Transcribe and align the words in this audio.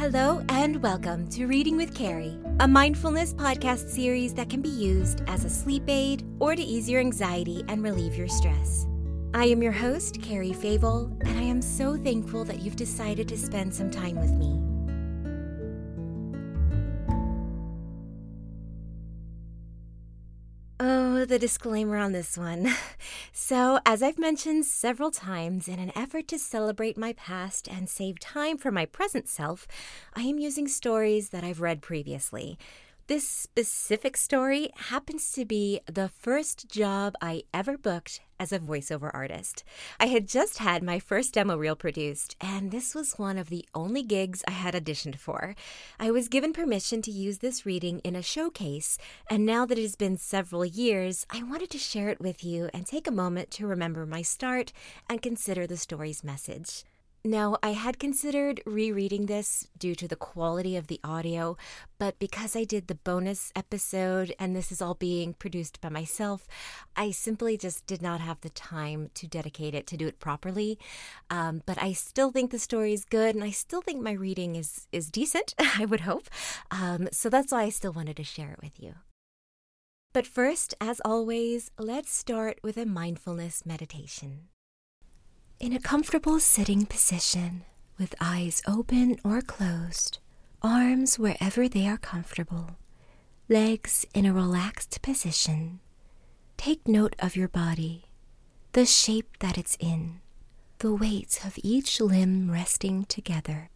Hello 0.00 0.42
and 0.48 0.82
welcome 0.82 1.28
to 1.28 1.44
Reading 1.44 1.76
with 1.76 1.94
Carrie, 1.94 2.38
a 2.60 2.66
mindfulness 2.66 3.34
podcast 3.34 3.90
series 3.90 4.32
that 4.32 4.48
can 4.48 4.62
be 4.62 4.70
used 4.70 5.20
as 5.26 5.44
a 5.44 5.50
sleep 5.50 5.82
aid 5.88 6.24
or 6.38 6.56
to 6.56 6.62
ease 6.62 6.88
your 6.88 7.00
anxiety 7.00 7.62
and 7.68 7.82
relieve 7.82 8.14
your 8.14 8.26
stress. 8.26 8.86
I 9.34 9.44
am 9.44 9.62
your 9.62 9.72
host, 9.72 10.22
Carrie 10.22 10.54
Fable, 10.54 11.14
and 11.26 11.38
I 11.38 11.42
am 11.42 11.60
so 11.60 11.98
thankful 11.98 12.46
that 12.46 12.62
you've 12.62 12.76
decided 12.76 13.28
to 13.28 13.36
spend 13.36 13.74
some 13.74 13.90
time 13.90 14.16
with 14.16 14.30
me. 14.30 14.69
The 21.30 21.38
disclaimer 21.38 21.96
on 21.96 22.12
this 22.12 22.36
one. 22.36 22.74
So, 23.32 23.80
as 23.86 24.02
I've 24.02 24.18
mentioned 24.18 24.66
several 24.66 25.10
times, 25.10 25.66
in 25.66 25.78
an 25.78 25.90
effort 25.96 26.28
to 26.28 26.38
celebrate 26.38 26.98
my 26.98 27.14
past 27.14 27.66
and 27.68 27.88
save 27.88 28.20
time 28.20 28.58
for 28.58 28.70
my 28.70 28.84
present 28.84 29.28
self, 29.28 29.66
I 30.14 30.22
am 30.22 30.38
using 30.38 30.68
stories 30.68 31.30
that 31.30 31.42
I've 31.42 31.60
read 31.60 31.80
previously. 31.80 32.58
This 33.10 33.26
specific 33.26 34.16
story 34.16 34.70
happens 34.76 35.32
to 35.32 35.44
be 35.44 35.80
the 35.86 36.10
first 36.20 36.68
job 36.70 37.16
I 37.20 37.42
ever 37.52 37.76
booked 37.76 38.20
as 38.38 38.52
a 38.52 38.60
voiceover 38.60 39.10
artist. 39.12 39.64
I 39.98 40.06
had 40.06 40.28
just 40.28 40.58
had 40.58 40.84
my 40.84 41.00
first 41.00 41.34
demo 41.34 41.56
reel 41.56 41.74
produced, 41.74 42.36
and 42.40 42.70
this 42.70 42.94
was 42.94 43.18
one 43.18 43.36
of 43.36 43.48
the 43.48 43.66
only 43.74 44.04
gigs 44.04 44.44
I 44.46 44.52
had 44.52 44.74
auditioned 44.74 45.16
for. 45.16 45.56
I 45.98 46.12
was 46.12 46.28
given 46.28 46.52
permission 46.52 47.02
to 47.02 47.10
use 47.10 47.38
this 47.38 47.66
reading 47.66 47.98
in 48.04 48.14
a 48.14 48.22
showcase, 48.22 48.96
and 49.28 49.44
now 49.44 49.66
that 49.66 49.76
it 49.76 49.82
has 49.82 49.96
been 49.96 50.16
several 50.16 50.64
years, 50.64 51.26
I 51.30 51.42
wanted 51.42 51.70
to 51.70 51.78
share 51.78 52.10
it 52.10 52.20
with 52.20 52.44
you 52.44 52.70
and 52.72 52.86
take 52.86 53.08
a 53.08 53.10
moment 53.10 53.50
to 53.50 53.66
remember 53.66 54.06
my 54.06 54.22
start 54.22 54.72
and 55.08 55.20
consider 55.20 55.66
the 55.66 55.76
story's 55.76 56.22
message. 56.22 56.84
Now, 57.22 57.58
I 57.62 57.72
had 57.72 57.98
considered 57.98 58.62
rereading 58.64 59.26
this 59.26 59.68
due 59.78 59.94
to 59.94 60.08
the 60.08 60.16
quality 60.16 60.74
of 60.74 60.86
the 60.86 60.98
audio, 61.04 61.58
but 61.98 62.18
because 62.18 62.56
I 62.56 62.64
did 62.64 62.86
the 62.86 62.94
bonus 62.94 63.52
episode 63.54 64.34
and 64.38 64.56
this 64.56 64.72
is 64.72 64.80
all 64.80 64.94
being 64.94 65.34
produced 65.34 65.82
by 65.82 65.90
myself, 65.90 66.48
I 66.96 67.10
simply 67.10 67.58
just 67.58 67.86
did 67.86 68.00
not 68.00 68.22
have 68.22 68.40
the 68.40 68.48
time 68.48 69.10
to 69.14 69.26
dedicate 69.26 69.74
it 69.74 69.86
to 69.88 69.98
do 69.98 70.06
it 70.06 70.18
properly. 70.18 70.78
Um, 71.28 71.62
but 71.66 71.82
I 71.82 71.92
still 71.92 72.30
think 72.30 72.52
the 72.52 72.58
story 72.58 72.94
is 72.94 73.04
good, 73.04 73.34
and 73.34 73.44
I 73.44 73.50
still 73.50 73.82
think 73.82 74.00
my 74.00 74.12
reading 74.12 74.56
is 74.56 74.88
is 74.90 75.10
decent. 75.10 75.54
I 75.78 75.84
would 75.84 76.00
hope. 76.00 76.30
Um, 76.70 77.08
so 77.12 77.28
that's 77.28 77.52
why 77.52 77.64
I 77.64 77.68
still 77.68 77.92
wanted 77.92 78.16
to 78.16 78.24
share 78.24 78.52
it 78.52 78.62
with 78.62 78.80
you. 78.80 78.94
But 80.14 80.26
first, 80.26 80.74
as 80.80 81.02
always, 81.04 81.70
let's 81.78 82.10
start 82.10 82.60
with 82.62 82.78
a 82.78 82.86
mindfulness 82.86 83.66
meditation. 83.66 84.48
In 85.60 85.74
a 85.74 85.78
comfortable 85.78 86.40
sitting 86.40 86.86
position, 86.86 87.64
with 87.98 88.14
eyes 88.18 88.62
open 88.66 89.20
or 89.22 89.42
closed, 89.42 90.18
arms 90.62 91.18
wherever 91.18 91.68
they 91.68 91.86
are 91.86 91.98
comfortable, 91.98 92.78
legs 93.46 94.06
in 94.14 94.24
a 94.24 94.32
relaxed 94.32 95.02
position, 95.02 95.80
take 96.56 96.88
note 96.88 97.14
of 97.18 97.36
your 97.36 97.46
body, 97.46 98.06
the 98.72 98.86
shape 98.86 99.38
that 99.40 99.58
it's 99.58 99.76
in, 99.78 100.22
the 100.78 100.94
weight 100.94 101.44
of 101.44 101.58
each 101.62 102.00
limb 102.00 102.50
resting 102.50 103.04
together. 103.04 103.68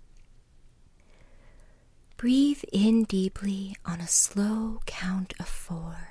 Breathe 2.16 2.64
in 2.72 3.04
deeply 3.04 3.76
on 3.84 4.00
a 4.00 4.08
slow 4.08 4.80
count 4.86 5.34
of 5.38 5.48
four. 5.48 6.08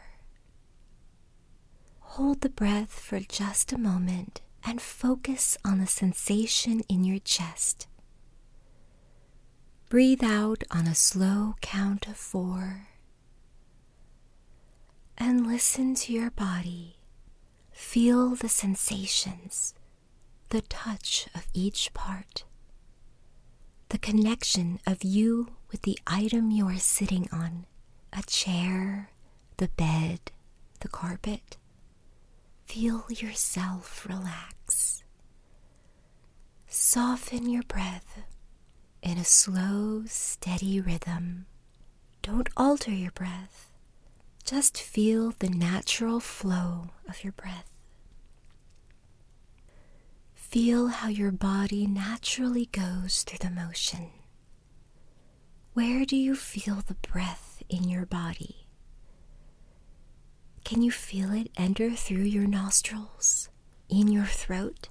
Hold 1.99 2.41
the 2.41 2.49
breath 2.49 2.91
for 2.91 3.19
just 3.19 3.73
a 3.73 3.79
moment 3.79 4.41
and 4.65 4.81
focus 4.81 5.57
on 5.65 5.79
the 5.79 5.87
sensation 5.87 6.81
in 6.89 7.03
your 7.03 7.19
chest. 7.19 7.87
Breathe 9.89 10.23
out 10.23 10.63
on 10.71 10.87
a 10.87 10.95
slow 10.95 11.55
count 11.61 12.07
of 12.07 12.17
four 12.17 12.87
and 15.17 15.45
listen 15.45 15.93
to 15.95 16.13
your 16.13 16.31
body. 16.31 16.97
Feel 17.71 18.29
the 18.35 18.49
sensations, 18.49 19.73
the 20.49 20.61
touch 20.61 21.27
of 21.35 21.47
each 21.53 21.93
part, 21.93 22.43
the 23.89 23.97
connection 23.97 24.79
of 24.87 25.03
you 25.03 25.49
with 25.71 25.83
the 25.83 25.97
item 26.07 26.49
you 26.51 26.67
are 26.67 26.77
sitting 26.77 27.27
on 27.31 27.65
a 28.11 28.23
chair, 28.23 29.09
the 29.57 29.67
bed, 29.69 30.19
the 30.79 30.87
carpet. 30.87 31.57
Feel 32.65 33.05
yourself 33.09 34.05
relax. 34.07 34.52
Soften 36.67 37.49
your 37.49 37.63
breath 37.63 38.19
in 39.01 39.17
a 39.17 39.23
slow, 39.23 40.03
steady 40.05 40.79
rhythm. 40.79 41.45
Don't 42.21 42.49
alter 42.55 42.91
your 42.91 43.11
breath. 43.11 43.69
Just 44.43 44.77
feel 44.77 45.33
the 45.39 45.49
natural 45.49 46.19
flow 46.19 46.89
of 47.07 47.23
your 47.23 47.33
breath. 47.33 47.69
Feel 50.35 50.87
how 50.87 51.07
your 51.07 51.31
body 51.31 51.87
naturally 51.87 52.67
goes 52.67 53.23
through 53.23 53.39
the 53.39 53.49
motion. 53.49 54.09
Where 55.73 56.05
do 56.05 56.15
you 56.15 56.35
feel 56.35 56.83
the 56.85 56.93
breath 56.95 57.63
in 57.69 57.89
your 57.89 58.05
body? 58.05 58.67
Can 60.63 60.81
you 60.81 60.91
feel 60.91 61.33
it 61.33 61.49
enter 61.57 61.91
through 61.91 62.23
your 62.23 62.47
nostrils, 62.47 63.49
in 63.99 64.07
your 64.07 64.25
throat, 64.25 64.89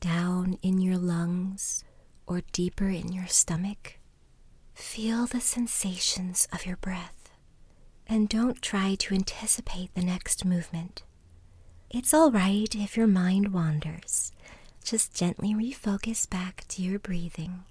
down 0.00 0.58
in 0.62 0.80
your 0.80 0.98
lungs, 0.98 1.82
or 2.26 2.42
deeper 2.52 2.88
in 2.88 3.10
your 3.10 3.26
stomach? 3.26 3.98
Feel 4.74 5.26
the 5.26 5.40
sensations 5.40 6.46
of 6.52 6.66
your 6.66 6.76
breath 6.76 7.30
and 8.06 8.28
don't 8.28 8.60
try 8.60 8.96
to 8.96 9.14
anticipate 9.14 9.94
the 9.94 10.02
next 10.02 10.44
movement. 10.44 11.02
It's 11.88 12.12
all 12.12 12.30
right 12.30 12.74
if 12.74 12.96
your 12.96 13.06
mind 13.06 13.52
wanders. 13.54 14.32
Just 14.84 15.14
gently 15.14 15.54
refocus 15.54 16.28
back 16.28 16.64
to 16.68 16.82
your 16.82 16.98
breathing. 16.98 17.64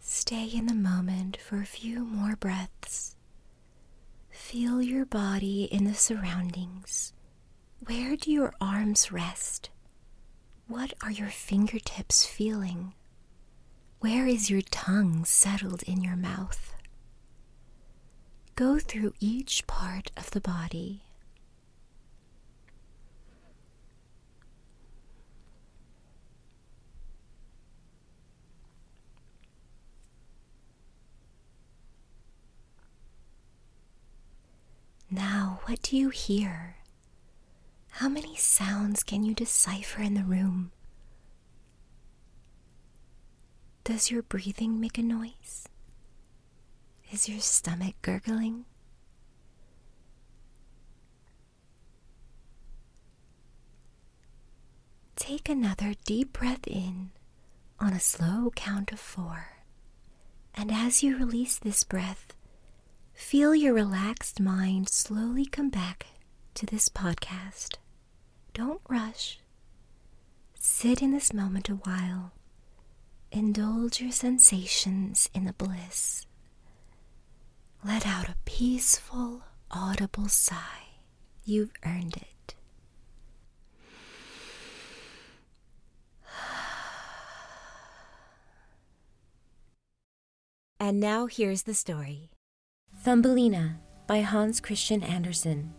Stay 0.00 0.46
in 0.46 0.66
the 0.66 0.74
moment 0.74 1.36
for 1.36 1.60
a 1.60 1.66
few 1.66 2.04
more 2.04 2.34
breaths. 2.36 3.14
Feel 4.38 4.80
your 4.80 5.04
body 5.04 5.64
in 5.64 5.84
the 5.84 5.92
surroundings. 5.92 7.12
Where 7.86 8.16
do 8.16 8.30
your 8.30 8.54
arms 8.62 9.12
rest? 9.12 9.68
What 10.66 10.94
are 11.02 11.10
your 11.10 11.28
fingertips 11.28 12.24
feeling? 12.24 12.94
Where 14.00 14.26
is 14.26 14.48
your 14.48 14.62
tongue 14.62 15.26
settled 15.26 15.82
in 15.82 16.02
your 16.02 16.16
mouth? 16.16 16.72
Go 18.54 18.78
through 18.78 19.12
each 19.20 19.66
part 19.66 20.12
of 20.16 20.30
the 20.30 20.40
body 20.40 21.02
Now, 35.10 35.60
what 35.64 35.80
do 35.82 35.96
you 35.96 36.10
hear? 36.10 36.76
How 37.90 38.08
many 38.08 38.36
sounds 38.36 39.02
can 39.02 39.24
you 39.24 39.34
decipher 39.34 40.02
in 40.02 40.14
the 40.14 40.22
room? 40.22 40.70
Does 43.84 44.10
your 44.10 44.22
breathing 44.22 44.80
make 44.80 44.98
a 44.98 45.02
noise? 45.02 45.66
Is 47.10 47.28
your 47.28 47.40
stomach 47.40 47.94
gurgling? 48.02 48.66
Take 55.16 55.48
another 55.48 55.94
deep 56.04 56.34
breath 56.34 56.66
in 56.66 57.10
on 57.80 57.92
a 57.92 58.00
slow 58.00 58.52
count 58.54 58.92
of 58.92 59.00
four. 59.00 59.48
And 60.54 60.70
as 60.70 61.02
you 61.02 61.16
release 61.16 61.58
this 61.58 61.82
breath, 61.82 62.34
Feel 63.18 63.52
your 63.54 63.74
relaxed 63.74 64.38
mind 64.40 64.88
slowly 64.88 65.44
come 65.44 65.70
back 65.70 66.06
to 66.54 66.64
this 66.64 66.88
podcast. 66.88 67.74
Don't 68.54 68.80
rush. 68.88 69.40
Sit 70.54 71.02
in 71.02 71.10
this 71.10 71.34
moment 71.34 71.68
a 71.68 71.74
while. 71.74 72.30
Indulge 73.32 74.00
your 74.00 74.12
sensations 74.12 75.28
in 75.34 75.44
the 75.46 75.52
bliss. 75.52 76.26
Let 77.84 78.06
out 78.06 78.28
a 78.28 78.36
peaceful, 78.44 79.42
audible 79.68 80.28
sigh. 80.28 81.00
You've 81.44 81.72
earned 81.84 82.16
it. 82.16 82.54
And 90.80 91.00
now 91.00 91.26
here's 91.26 91.64
the 91.64 91.74
story. 91.74 92.30
Thumbelina 93.08 93.80
by 94.06 94.20
Hans 94.20 94.60
Christian 94.60 95.02
Andersen. 95.02 95.72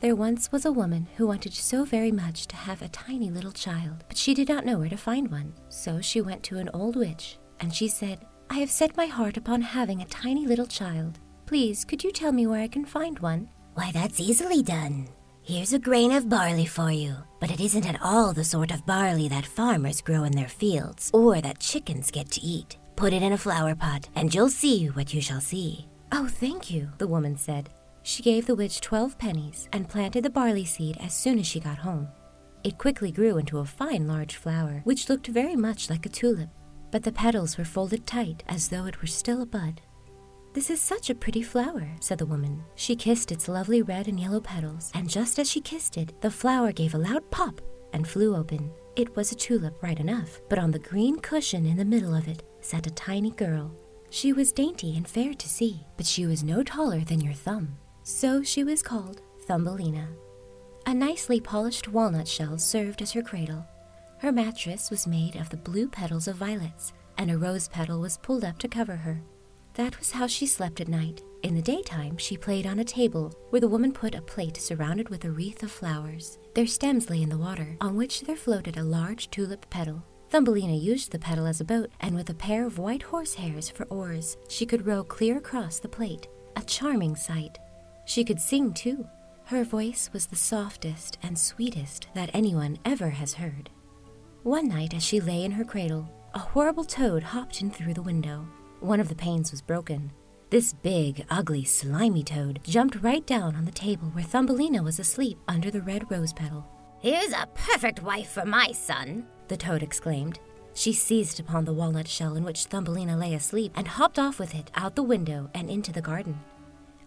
There 0.00 0.16
once 0.16 0.50
was 0.50 0.64
a 0.64 0.72
woman 0.72 1.06
who 1.18 1.26
wanted 1.26 1.52
so 1.52 1.84
very 1.84 2.10
much 2.10 2.46
to 2.46 2.56
have 2.56 2.80
a 2.80 2.88
tiny 2.88 3.28
little 3.28 3.52
child, 3.52 4.04
but 4.08 4.16
she 4.16 4.32
did 4.32 4.48
not 4.48 4.64
know 4.64 4.78
where 4.78 4.88
to 4.88 4.96
find 4.96 5.30
one. 5.30 5.52
So 5.68 6.00
she 6.00 6.22
went 6.22 6.42
to 6.44 6.56
an 6.56 6.70
old 6.72 6.96
witch, 6.96 7.36
and 7.60 7.74
she 7.74 7.88
said, 7.88 8.24
I 8.48 8.54
have 8.54 8.70
set 8.70 8.96
my 8.96 9.04
heart 9.04 9.36
upon 9.36 9.60
having 9.60 10.00
a 10.00 10.06
tiny 10.06 10.46
little 10.46 10.64
child. 10.64 11.18
Please, 11.44 11.84
could 11.84 12.02
you 12.02 12.10
tell 12.10 12.32
me 12.32 12.46
where 12.46 12.62
I 12.62 12.68
can 12.68 12.86
find 12.86 13.18
one? 13.18 13.50
Why, 13.74 13.90
that's 13.92 14.18
easily 14.18 14.62
done. 14.62 15.08
Here's 15.42 15.74
a 15.74 15.78
grain 15.78 16.10
of 16.10 16.30
barley 16.30 16.64
for 16.64 16.90
you, 16.90 17.16
but 17.38 17.50
it 17.50 17.60
isn't 17.60 17.86
at 17.86 18.00
all 18.00 18.32
the 18.32 18.44
sort 18.44 18.70
of 18.70 18.86
barley 18.86 19.28
that 19.28 19.44
farmers 19.44 20.00
grow 20.00 20.24
in 20.24 20.32
their 20.32 20.48
fields 20.48 21.10
or 21.12 21.38
that 21.42 21.60
chickens 21.60 22.10
get 22.10 22.30
to 22.30 22.40
eat. 22.40 22.78
Put 22.96 23.12
it 23.12 23.22
in 23.22 23.34
a 23.34 23.36
flower 23.36 23.74
pot, 23.74 24.08
and 24.14 24.34
you'll 24.34 24.48
see 24.48 24.86
what 24.86 25.12
you 25.12 25.20
shall 25.20 25.42
see. 25.42 25.86
Oh, 26.14 26.26
thank 26.26 26.70
you, 26.70 26.90
the 26.98 27.08
woman 27.08 27.38
said. 27.38 27.70
She 28.02 28.22
gave 28.22 28.44
the 28.44 28.54
witch 28.54 28.82
twelve 28.82 29.16
pennies 29.16 29.70
and 29.72 29.88
planted 29.88 30.24
the 30.24 30.30
barley 30.30 30.66
seed 30.66 30.98
as 31.00 31.14
soon 31.14 31.38
as 31.38 31.46
she 31.46 31.58
got 31.58 31.78
home. 31.78 32.06
It 32.64 32.76
quickly 32.76 33.10
grew 33.10 33.38
into 33.38 33.60
a 33.60 33.64
fine 33.64 34.06
large 34.06 34.36
flower, 34.36 34.82
which 34.84 35.08
looked 35.08 35.28
very 35.28 35.56
much 35.56 35.88
like 35.88 36.04
a 36.04 36.10
tulip, 36.10 36.50
but 36.90 37.02
the 37.02 37.12
petals 37.12 37.56
were 37.56 37.64
folded 37.64 38.06
tight 38.06 38.42
as 38.46 38.68
though 38.68 38.84
it 38.84 39.00
were 39.00 39.06
still 39.06 39.40
a 39.40 39.46
bud. 39.46 39.80
This 40.52 40.68
is 40.68 40.82
such 40.82 41.08
a 41.08 41.14
pretty 41.14 41.42
flower, 41.42 41.88
said 42.00 42.18
the 42.18 42.26
woman. 42.26 42.62
She 42.74 42.94
kissed 42.94 43.32
its 43.32 43.48
lovely 43.48 43.80
red 43.80 44.06
and 44.06 44.20
yellow 44.20 44.40
petals, 44.40 44.90
and 44.94 45.08
just 45.08 45.38
as 45.38 45.50
she 45.50 45.62
kissed 45.62 45.96
it, 45.96 46.20
the 46.20 46.30
flower 46.30 46.72
gave 46.72 46.92
a 46.92 46.98
loud 46.98 47.30
pop 47.30 47.62
and 47.94 48.06
flew 48.06 48.36
open. 48.36 48.70
It 48.96 49.16
was 49.16 49.32
a 49.32 49.36
tulip, 49.36 49.82
right 49.82 49.98
enough, 49.98 50.42
but 50.50 50.58
on 50.58 50.72
the 50.72 50.78
green 50.78 51.20
cushion 51.20 51.64
in 51.64 51.78
the 51.78 51.86
middle 51.86 52.14
of 52.14 52.28
it 52.28 52.42
sat 52.60 52.86
a 52.86 52.90
tiny 52.90 53.30
girl. 53.30 53.74
She 54.12 54.34
was 54.34 54.52
dainty 54.52 54.94
and 54.94 55.08
fair 55.08 55.32
to 55.32 55.48
see, 55.48 55.86
but 55.96 56.04
she 56.04 56.26
was 56.26 56.44
no 56.44 56.62
taller 56.62 57.00
than 57.00 57.22
your 57.22 57.32
thumb. 57.32 57.78
So 58.02 58.42
she 58.42 58.62
was 58.62 58.82
called 58.82 59.22
Thumbelina. 59.46 60.06
A 60.84 60.92
nicely 60.92 61.40
polished 61.40 61.88
walnut 61.88 62.28
shell 62.28 62.58
served 62.58 63.00
as 63.00 63.12
her 63.12 63.22
cradle. 63.22 63.66
Her 64.18 64.30
mattress 64.30 64.90
was 64.90 65.06
made 65.06 65.36
of 65.36 65.48
the 65.48 65.56
blue 65.56 65.88
petals 65.88 66.28
of 66.28 66.36
violets, 66.36 66.92
and 67.16 67.30
a 67.30 67.38
rose 67.38 67.68
petal 67.68 68.00
was 68.00 68.18
pulled 68.18 68.44
up 68.44 68.58
to 68.58 68.68
cover 68.68 68.96
her. 68.96 69.22
That 69.74 69.98
was 69.98 70.10
how 70.10 70.26
she 70.26 70.46
slept 70.46 70.82
at 70.82 70.88
night. 70.88 71.22
In 71.42 71.54
the 71.54 71.62
daytime, 71.62 72.18
she 72.18 72.36
played 72.36 72.66
on 72.66 72.80
a 72.80 72.84
table 72.84 73.32
where 73.48 73.60
the 73.60 73.68
woman 73.68 73.92
put 73.92 74.14
a 74.14 74.20
plate 74.20 74.58
surrounded 74.58 75.08
with 75.08 75.24
a 75.24 75.30
wreath 75.30 75.62
of 75.62 75.72
flowers. 75.72 76.38
Their 76.54 76.66
stems 76.66 77.08
lay 77.08 77.22
in 77.22 77.30
the 77.30 77.38
water, 77.38 77.78
on 77.80 77.96
which 77.96 78.20
there 78.20 78.36
floated 78.36 78.76
a 78.76 78.84
large 78.84 79.30
tulip 79.30 79.70
petal. 79.70 80.04
Thumbelina 80.32 80.72
used 80.72 81.12
the 81.12 81.18
petal 81.18 81.46
as 81.46 81.60
a 81.60 81.64
boat, 81.64 81.90
and 82.00 82.14
with 82.14 82.30
a 82.30 82.34
pair 82.34 82.64
of 82.64 82.78
white 82.78 83.02
horsehairs 83.02 83.70
for 83.70 83.84
oars, 83.90 84.38
she 84.48 84.64
could 84.64 84.86
row 84.86 85.04
clear 85.04 85.36
across 85.36 85.78
the 85.78 85.90
plate. 85.90 86.26
A 86.56 86.62
charming 86.62 87.16
sight. 87.16 87.58
She 88.06 88.24
could 88.24 88.40
sing 88.40 88.72
too. 88.72 89.06
Her 89.44 89.62
voice 89.62 90.08
was 90.14 90.26
the 90.26 90.34
softest 90.34 91.18
and 91.22 91.38
sweetest 91.38 92.06
that 92.14 92.30
anyone 92.32 92.78
ever 92.86 93.10
has 93.10 93.34
heard. 93.34 93.68
One 94.42 94.68
night, 94.68 94.94
as 94.94 95.02
she 95.04 95.20
lay 95.20 95.44
in 95.44 95.52
her 95.52 95.66
cradle, 95.66 96.08
a 96.32 96.38
horrible 96.38 96.84
toad 96.84 97.22
hopped 97.22 97.60
in 97.60 97.70
through 97.70 97.92
the 97.92 98.00
window. 98.00 98.48
One 98.80 99.00
of 99.00 99.10
the 99.10 99.14
panes 99.14 99.50
was 99.50 99.60
broken. 99.60 100.12
This 100.48 100.72
big, 100.72 101.26
ugly, 101.28 101.64
slimy 101.64 102.22
toad 102.22 102.60
jumped 102.64 103.02
right 103.02 103.26
down 103.26 103.54
on 103.54 103.66
the 103.66 103.70
table 103.70 104.08
where 104.14 104.24
Thumbelina 104.24 104.82
was 104.82 104.98
asleep 104.98 105.38
under 105.46 105.70
the 105.70 105.82
red 105.82 106.10
rose 106.10 106.32
petal. 106.32 106.66
Here's 107.00 107.32
a 107.32 107.48
perfect 107.54 108.02
wife 108.02 108.30
for 108.30 108.46
my 108.46 108.72
son, 108.72 109.26
the 109.52 109.56
toad 109.58 109.82
exclaimed. 109.82 110.38
She 110.72 110.94
seized 110.94 111.38
upon 111.38 111.66
the 111.66 111.74
walnut 111.74 112.08
shell 112.08 112.36
in 112.36 112.42
which 112.42 112.64
Thumbelina 112.64 113.18
lay 113.18 113.34
asleep 113.34 113.72
and 113.76 113.86
hopped 113.86 114.18
off 114.18 114.38
with 114.38 114.54
it 114.54 114.70
out 114.74 114.96
the 114.96 115.02
window 115.02 115.50
and 115.52 115.68
into 115.68 115.92
the 115.92 116.00
garden. 116.00 116.40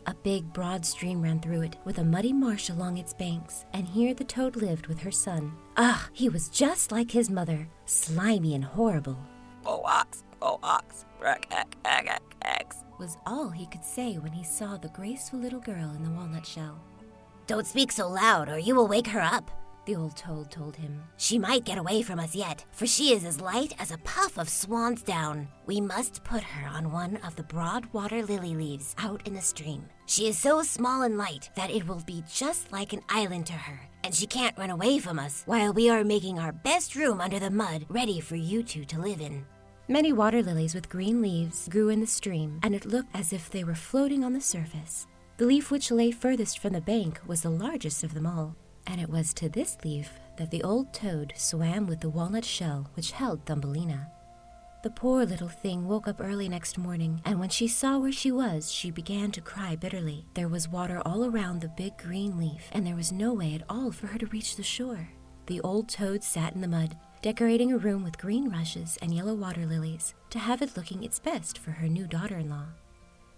A 0.05 0.13
big, 0.13 0.53
broad 0.53 0.85
stream 0.85 1.23
ran 1.23 1.39
through 1.39 1.61
it, 1.61 1.77
with 1.85 1.97
a 1.97 2.03
muddy 2.03 2.31
marsh 2.31 2.69
along 2.69 2.99
its 2.99 3.15
banks, 3.15 3.65
and 3.73 3.87
here 3.87 4.13
the 4.13 4.23
toad 4.23 4.55
lived 4.55 4.85
with 4.85 4.99
her 4.99 5.09
son. 5.09 5.53
Ah, 5.75 6.07
he 6.13 6.29
was 6.29 6.49
just 6.49 6.91
like 6.91 7.09
his 7.09 7.31
mother, 7.31 7.67
slimy 7.85 8.53
and 8.53 8.63
horrible. 8.63 9.17
Go 9.63 9.81
ox, 9.83 10.23
go 10.39 10.59
ox, 10.61 11.05
egg, 11.25 11.47
egg, 11.51 11.71
egg, 11.85 12.21
eggs, 12.43 12.75
was 12.99 13.17
all 13.25 13.49
he 13.49 13.65
could 13.65 13.83
say 13.83 14.19
when 14.19 14.31
he 14.31 14.43
saw 14.43 14.77
the 14.77 14.89
graceful 14.89 15.39
little 15.39 15.61
girl 15.61 15.95
in 15.95 16.03
the 16.03 16.11
walnut 16.11 16.45
shell. 16.45 16.79
Don't 17.47 17.65
speak 17.65 17.91
so 17.91 18.07
loud, 18.07 18.49
or 18.49 18.59
you 18.59 18.75
will 18.75 18.87
wake 18.87 19.07
her 19.07 19.21
up, 19.21 19.49
the 19.85 19.95
old 19.95 20.15
toad 20.15 20.51
told 20.51 20.75
him. 20.75 21.03
She 21.17 21.37
might 21.37 21.65
get 21.65 21.77
away 21.77 22.01
from 22.01 22.19
us 22.19 22.35
yet, 22.35 22.65
for 22.71 22.85
she 22.85 23.13
is 23.13 23.23
as 23.23 23.41
light 23.41 23.73
as 23.79 23.91
a 23.91 23.97
puff 23.99 24.37
of 24.37 24.49
swan's 24.49 25.01
down. 25.01 25.47
We 25.65 25.79
must 25.79 26.23
put 26.23 26.43
her 26.43 26.67
on 26.67 26.91
one 26.91 27.17
of 27.17 27.35
the 27.35 27.43
broad 27.43 27.85
water 27.93 28.23
lily 28.23 28.55
leaves 28.55 28.95
out 28.97 29.25
in 29.27 29.33
the 29.33 29.41
stream. 29.41 29.85
She 30.07 30.27
is 30.27 30.37
so 30.37 30.61
small 30.63 31.03
and 31.03 31.17
light 31.17 31.49
that 31.55 31.71
it 31.71 31.87
will 31.87 32.01
be 32.05 32.23
just 32.31 32.71
like 32.71 32.93
an 32.93 33.03
island 33.09 33.45
to 33.47 33.53
her, 33.53 33.79
and 34.03 34.13
she 34.13 34.27
can't 34.27 34.57
run 34.57 34.69
away 34.69 34.99
from 34.99 35.19
us 35.19 35.43
while 35.45 35.73
we 35.73 35.89
are 35.89 36.03
making 36.03 36.39
our 36.39 36.51
best 36.51 36.95
room 36.95 37.21
under 37.21 37.39
the 37.39 37.49
mud 37.49 37.85
ready 37.89 38.19
for 38.19 38.35
you 38.35 38.63
two 38.63 38.85
to 38.85 38.99
live 38.99 39.21
in. 39.21 39.45
Many 39.87 40.13
water 40.13 40.41
lilies 40.41 40.73
with 40.73 40.89
green 40.89 41.21
leaves 41.21 41.69
grew 41.69 41.89
in 41.89 41.99
the 41.99 42.07
stream, 42.07 42.59
and 42.63 42.73
it 42.73 42.85
looked 42.85 43.15
as 43.15 43.31
if 43.31 43.49
they 43.49 43.63
were 43.63 43.75
floating 43.75 44.23
on 44.23 44.33
the 44.33 44.41
surface. 44.41 45.07
The 45.37 45.45
leaf 45.45 45.69
which 45.69 45.91
lay 45.91 46.11
furthest 46.11 46.59
from 46.59 46.73
the 46.73 46.81
bank 46.81 47.19
was 47.27 47.41
the 47.41 47.49
largest 47.49 48.03
of 48.03 48.13
them 48.13 48.25
all 48.25 48.55
and 48.87 48.99
it 49.01 49.09
was 49.09 49.33
to 49.33 49.49
this 49.49 49.77
leaf 49.83 50.11
that 50.37 50.51
the 50.51 50.63
old 50.63 50.93
toad 50.93 51.33
swam 51.35 51.87
with 51.87 52.01
the 52.01 52.09
walnut 52.09 52.45
shell 52.45 52.89
which 52.95 53.11
held 53.11 53.45
Thumbelina. 53.45 54.09
The 54.83 54.91
poor 54.91 55.25
little 55.25 55.49
thing 55.49 55.87
woke 55.87 56.07
up 56.07 56.21
early 56.21 56.47
next 56.47 56.77
morning, 56.77 57.19
and 57.25 57.39
when 57.39 57.49
she 57.49 57.67
saw 57.67 57.97
where 57.97 58.11
she 58.11 58.31
was, 58.31 58.71
she 58.71 58.91
began 58.91 59.31
to 59.31 59.41
cry 59.41 59.75
bitterly. 59.75 60.27
There 60.35 60.47
was 60.47 60.69
water 60.69 61.01
all 61.03 61.25
around 61.25 61.61
the 61.61 61.69
big 61.69 61.97
green 61.97 62.37
leaf, 62.37 62.69
and 62.71 62.85
there 62.85 62.95
was 62.95 63.11
no 63.11 63.33
way 63.33 63.55
at 63.55 63.63
all 63.67 63.91
for 63.91 64.05
her 64.05 64.19
to 64.19 64.27
reach 64.27 64.55
the 64.55 64.61
shore. 64.61 65.09
The 65.47 65.59
old 65.61 65.89
toad 65.89 66.23
sat 66.23 66.53
in 66.53 66.61
the 66.61 66.67
mud, 66.67 66.95
decorating 67.23 67.73
a 67.73 67.79
room 67.79 68.03
with 68.03 68.19
green 68.19 68.51
rushes 68.51 68.99
and 69.01 69.11
yellow 69.11 69.33
water 69.33 69.65
lilies 69.65 70.13
to 70.29 70.37
have 70.37 70.61
it 70.61 70.77
looking 70.77 71.03
its 71.03 71.17
best 71.17 71.57
for 71.57 71.71
her 71.71 71.87
new 71.87 72.05
daughter 72.05 72.37
in 72.37 72.51
law. 72.51 72.67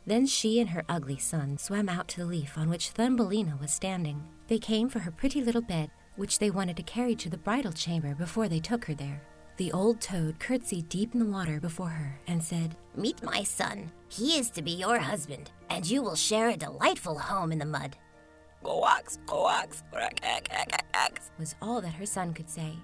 Then 0.07 0.25
she 0.25 0.61
and 0.61 0.69
her 0.69 0.85
ugly 0.87 1.17
son 1.17 1.57
swam 1.57 1.89
out 1.89 2.07
to 2.07 2.21
the 2.21 2.25
leaf 2.25 2.57
on 2.57 2.69
which 2.69 2.91
Thumbelina 2.91 3.57
was 3.59 3.73
standing. 3.73 4.23
They 4.47 4.57
came 4.57 4.87
for 4.87 4.99
her 4.99 5.11
pretty 5.11 5.43
little 5.43 5.61
bed, 5.61 5.91
which 6.15 6.39
they 6.39 6.49
wanted 6.49 6.77
to 6.77 6.83
carry 6.83 7.13
to 7.15 7.29
the 7.29 7.37
bridal 7.37 7.73
chamber 7.73 8.15
before 8.15 8.47
they 8.47 8.61
took 8.61 8.85
her 8.85 8.93
there. 8.93 9.21
The 9.57 9.73
old 9.73 9.99
toad 9.99 10.39
curtsied 10.39 10.87
deep 10.87 11.13
in 11.13 11.19
the 11.19 11.25
water 11.25 11.59
before 11.59 11.89
her 11.89 12.17
and 12.25 12.41
said, 12.41 12.77
Meet 12.95 13.21
my 13.21 13.43
son. 13.43 13.91
He 14.07 14.39
is 14.39 14.49
to 14.51 14.61
be 14.61 14.71
your 14.71 14.97
husband, 14.97 15.51
and 15.69 15.85
you 15.85 16.01
will 16.01 16.15
share 16.15 16.49
a 16.49 16.57
delightful 16.57 17.19
home 17.19 17.51
in 17.51 17.59
the 17.59 17.65
mud. 17.65 17.97
Coax, 18.63 19.19
coax, 19.25 19.83
was 21.37 21.55
all 21.61 21.81
that 21.81 21.95
her 21.95 22.05
son 22.05 22.33
could 22.33 22.49
say. 22.49 22.77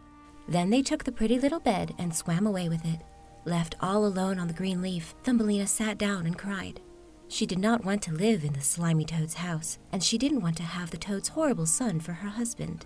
Then 0.50 0.70
they 0.70 0.82
took 0.82 1.06
the 1.06 1.12
pretty 1.12 1.39
little 1.39 1.62
bed 1.62 1.96
and 1.98 2.13
swam 2.13 2.48
away 2.48 2.68
with 2.68 2.84
it. 2.84 3.00
Left 3.46 3.75
all 3.80 4.06
alone 4.06 4.39
on 4.39 4.48
the 4.48 4.53
green 4.53 4.82
leaf, 4.82 5.15
Thumbelina 5.24 5.68
sat 5.68 5.98
down 5.98 6.25
and 6.25 6.38
cried. 6.38 6.82
She 7.34 7.48
did 7.48 7.58
not 7.58 7.84
want 7.84 8.04
to 8.04 8.13
live 8.13 8.44
in 8.44 8.54
the 8.54 8.62
slimy 8.62 9.06
toad's 9.06 9.34
house, 9.34 9.80
and 9.92 10.04
she 10.04 10.20
didn't 10.20 10.42
want 10.42 10.56
to 10.58 10.62
have 10.62 10.92
the 10.92 11.00
toad's 11.00 11.30
horrible 11.30 11.66
son 11.66 12.00
for 12.00 12.13
her 12.13 12.30
husband. 12.30 12.86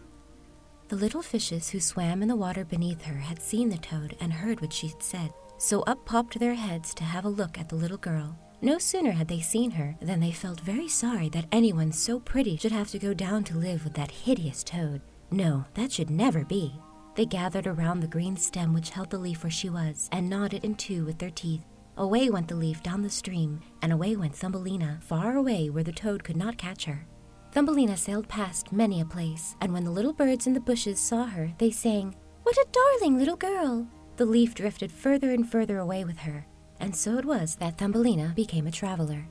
The 0.88 0.96
little 0.96 1.22
fishes 1.22 1.70
who 1.70 1.82
swam 1.82 2.22
in 2.22 2.30
the 2.30 2.36
water 2.38 2.64
beneath 2.64 3.04
her 3.04 3.18
had 3.18 3.42
seen 3.42 3.68
the 3.68 3.78
toad 3.78 4.16
and 4.22 4.32
heard 4.32 4.62
what 4.62 4.72
she 4.72 4.88
had 4.88 5.04
said, 5.04 5.34
so 5.58 5.82
up 5.82 6.06
popped 6.06 6.40
their 6.40 6.54
heads 6.54 6.94
to 6.94 7.04
have 7.04 7.26
a 7.26 7.30
look 7.30 7.60
at 7.60 7.68
the 7.68 7.76
little 7.76 7.98
girl. 7.98 8.40
No 8.62 8.78
sooner 8.78 9.12
had 9.12 9.28
they 9.28 9.42
seen 9.42 9.72
her 9.72 9.98
than 10.02 10.22
they 10.22 10.32
felt 10.32 10.62
very 10.62 10.88
sorry 10.88 11.28
that 11.32 11.48
anyone 11.52 11.92
so 11.92 12.18
pretty 12.18 12.56
should 12.56 12.72
have 12.72 12.90
to 12.92 13.00
go 13.00 13.14
down 13.14 13.44
to 13.44 13.58
live 13.58 13.84
with 13.84 13.96
that 13.96 14.12
hideous 14.12 14.64
toad. 14.64 15.02
No, 15.30 15.66
that 15.74 15.92
should 15.92 16.10
never 16.10 16.46
be. 16.46 16.74
They 17.16 17.26
gathered 17.26 17.68
around 17.68 18.00
the 18.00 18.08
green 18.08 18.38
stem 18.38 18.74
which 18.74 18.92
held 18.92 19.10
the 19.10 19.18
leaf 19.18 19.44
where 19.44 19.52
she 19.52 19.70
was 19.70 20.08
and 20.14 20.30
gnawed 20.30 20.54
it 20.54 20.64
in 20.64 20.76
two 20.76 21.04
with 21.04 21.18
their 21.18 21.32
teeth 21.32 21.66
Away 21.98 22.30
went 22.30 22.48
the 22.48 22.56
leaf 22.56 22.84
down 22.84 23.02
the 23.02 23.10
stream, 23.10 23.60
and 23.82 23.92
away 23.92 24.16
went 24.16 24.36
Thumbelina, 24.36 25.00
far 25.02 25.36
away 25.36 25.72
where 25.72 25.84
the 25.84 25.92
toad 25.92 26.24
could 26.24 26.38
not 26.38 26.58
catch 26.58 26.86
her. 26.86 27.08
Thumbelina 27.52 27.98
sailed 27.98 28.28
past 28.28 28.72
many 28.72 29.02
a 29.02 29.06
place, 29.06 29.56
and 29.62 29.74
when 29.74 29.84
the 29.84 29.92
little 29.92 30.14
birds 30.14 30.46
in 30.46 30.54
the 30.54 30.60
bushes 30.60 31.00
saw 31.00 31.26
her, 31.26 31.52
they 31.58 31.72
sang, 31.72 32.16
What 32.44 32.56
a 32.58 32.68
darling 32.72 33.18
little 33.18 33.36
girl! 33.36 33.88
The 34.18 34.26
leaf 34.26 34.54
drifted 34.54 34.92
further 34.92 35.32
and 35.32 35.50
further 35.50 35.80
away 35.80 36.04
with 36.04 36.20
her, 36.20 36.46
and 36.80 36.96
so 36.96 37.18
it 37.18 37.26
was 37.26 37.56
that 37.56 37.80
Thumbelina 37.80 38.34
became 38.36 38.68
a 38.68 38.72
traveler. 38.72 39.28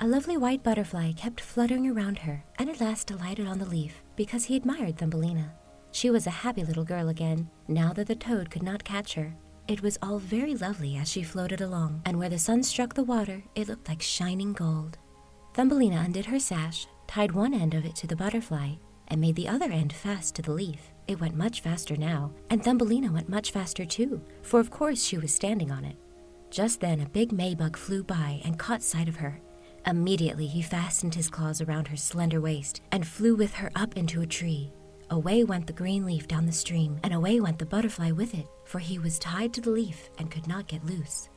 A 0.00 0.06
lovely 0.06 0.36
white 0.36 0.62
butterfly 0.62 1.12
kept 1.12 1.40
fluttering 1.40 1.88
around 1.88 2.18
her, 2.18 2.44
and 2.58 2.68
at 2.68 2.82
last 2.82 3.10
alighted 3.10 3.46
on 3.46 3.58
the 3.58 3.64
leaf 3.64 4.02
because 4.16 4.44
he 4.44 4.56
admired 4.56 4.98
Thumbelina. 4.98 5.54
She 5.92 6.10
was 6.10 6.26
a 6.26 6.30
happy 6.30 6.64
little 6.64 6.84
girl 6.84 7.08
again, 7.08 7.48
now 7.66 7.94
that 7.94 8.06
the 8.06 8.14
toad 8.14 8.50
could 8.50 8.62
not 8.62 8.84
catch 8.84 9.14
her, 9.14 9.34
it 9.70 9.82
was 9.82 9.96
all 10.02 10.18
very 10.18 10.56
lovely 10.56 10.96
as 10.96 11.08
she 11.08 11.22
floated 11.22 11.60
along, 11.60 12.02
and 12.04 12.18
where 12.18 12.28
the 12.28 12.36
sun 12.36 12.60
struck 12.60 12.92
the 12.92 13.04
water, 13.04 13.40
it 13.54 13.68
looked 13.68 13.88
like 13.88 14.02
shining 14.02 14.52
gold. 14.52 14.98
Thumbelina 15.54 16.02
undid 16.04 16.26
her 16.26 16.40
sash, 16.40 16.88
tied 17.06 17.30
one 17.30 17.54
end 17.54 17.74
of 17.74 17.86
it 17.86 17.94
to 17.94 18.08
the 18.08 18.16
butterfly, 18.16 18.70
and 19.06 19.20
made 19.20 19.36
the 19.36 19.46
other 19.46 19.70
end 19.70 19.92
fast 19.92 20.34
to 20.34 20.42
the 20.42 20.50
leaf. 20.50 20.90
It 21.06 21.20
went 21.20 21.36
much 21.36 21.60
faster 21.60 21.96
now, 21.96 22.32
and 22.50 22.64
Thumbelina 22.64 23.12
went 23.12 23.28
much 23.28 23.52
faster 23.52 23.84
too, 23.84 24.20
for 24.42 24.58
of 24.58 24.72
course 24.72 25.04
she 25.04 25.18
was 25.18 25.32
standing 25.32 25.70
on 25.70 25.84
it. 25.84 25.96
Just 26.50 26.80
then 26.80 27.02
a 27.02 27.08
big 27.08 27.30
Maybug 27.30 27.76
flew 27.76 28.02
by 28.02 28.40
and 28.44 28.58
caught 28.58 28.82
sight 28.82 29.08
of 29.08 29.16
her. 29.16 29.40
Immediately, 29.86 30.48
he 30.48 30.62
fastened 30.62 31.14
his 31.14 31.30
claws 31.30 31.60
around 31.60 31.86
her 31.86 31.96
slender 31.96 32.40
waist 32.40 32.80
and 32.90 33.06
flew 33.06 33.36
with 33.36 33.54
her 33.54 33.70
up 33.76 33.96
into 33.96 34.20
a 34.20 34.26
tree. 34.26 34.72
Away 35.10 35.42
went 35.42 35.66
the 35.66 35.72
green 35.72 36.06
leaf 36.06 36.28
down 36.28 36.46
the 36.46 36.52
stream, 36.52 37.00
and 37.02 37.12
away 37.12 37.40
went 37.40 37.58
the 37.58 37.66
butterfly 37.66 38.12
with 38.12 38.32
it, 38.32 38.46
for 38.64 38.78
he 38.78 39.00
was 39.00 39.18
tied 39.18 39.52
to 39.54 39.60
the 39.60 39.70
leaf 39.70 40.08
and 40.18 40.30
could 40.30 40.46
not 40.46 40.68
get 40.68 40.86
loose. 40.86 41.28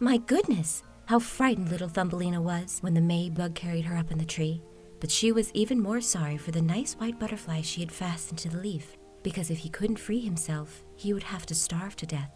My 0.00 0.16
goodness! 0.16 0.82
How 1.04 1.18
frightened 1.18 1.70
little 1.70 1.88
Thumbelina 1.88 2.40
was 2.40 2.78
when 2.80 2.94
the 2.94 3.02
May 3.02 3.28
bug 3.28 3.54
carried 3.54 3.84
her 3.84 3.98
up 3.98 4.10
in 4.10 4.18
the 4.18 4.24
tree. 4.24 4.62
But 4.98 5.10
she 5.10 5.30
was 5.30 5.52
even 5.52 5.78
more 5.78 6.00
sorry 6.00 6.38
for 6.38 6.52
the 6.52 6.62
nice 6.62 6.94
white 6.94 7.18
butterfly 7.18 7.60
she 7.60 7.80
had 7.80 7.92
fastened 7.92 8.38
to 8.40 8.48
the 8.48 8.58
leaf, 8.58 8.96
because 9.22 9.50
if 9.50 9.58
he 9.58 9.68
couldn't 9.68 9.98
free 9.98 10.20
himself, 10.20 10.82
he 10.96 11.12
would 11.12 11.22
have 11.22 11.44
to 11.46 11.54
starve 11.54 11.96
to 11.96 12.06
death. 12.06 12.30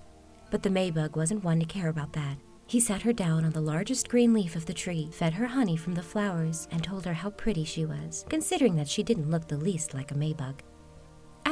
But 0.50 0.62
the 0.62 0.70
May 0.70 0.90
bug 0.90 1.16
wasn't 1.16 1.42
one 1.42 1.58
to 1.60 1.66
care 1.66 1.88
about 1.88 2.12
that. 2.12 2.36
He 2.66 2.80
sat 2.80 3.02
her 3.02 3.14
down 3.14 3.46
on 3.46 3.52
the 3.52 3.60
largest 3.60 4.10
green 4.10 4.34
leaf 4.34 4.56
of 4.56 4.66
the 4.66 4.74
tree, 4.74 5.08
fed 5.10 5.32
her 5.34 5.46
honey 5.46 5.76
from 5.76 5.94
the 5.94 6.02
flowers, 6.02 6.68
and 6.70 6.84
told 6.84 7.06
her 7.06 7.14
how 7.14 7.30
pretty 7.30 7.64
she 7.64 7.86
was, 7.86 8.26
considering 8.28 8.76
that 8.76 8.88
she 8.88 9.02
didn't 9.02 9.30
look 9.30 9.48
the 9.48 9.56
least 9.56 9.94
like 9.94 10.10
a 10.10 10.14
Maybug. 10.14 10.60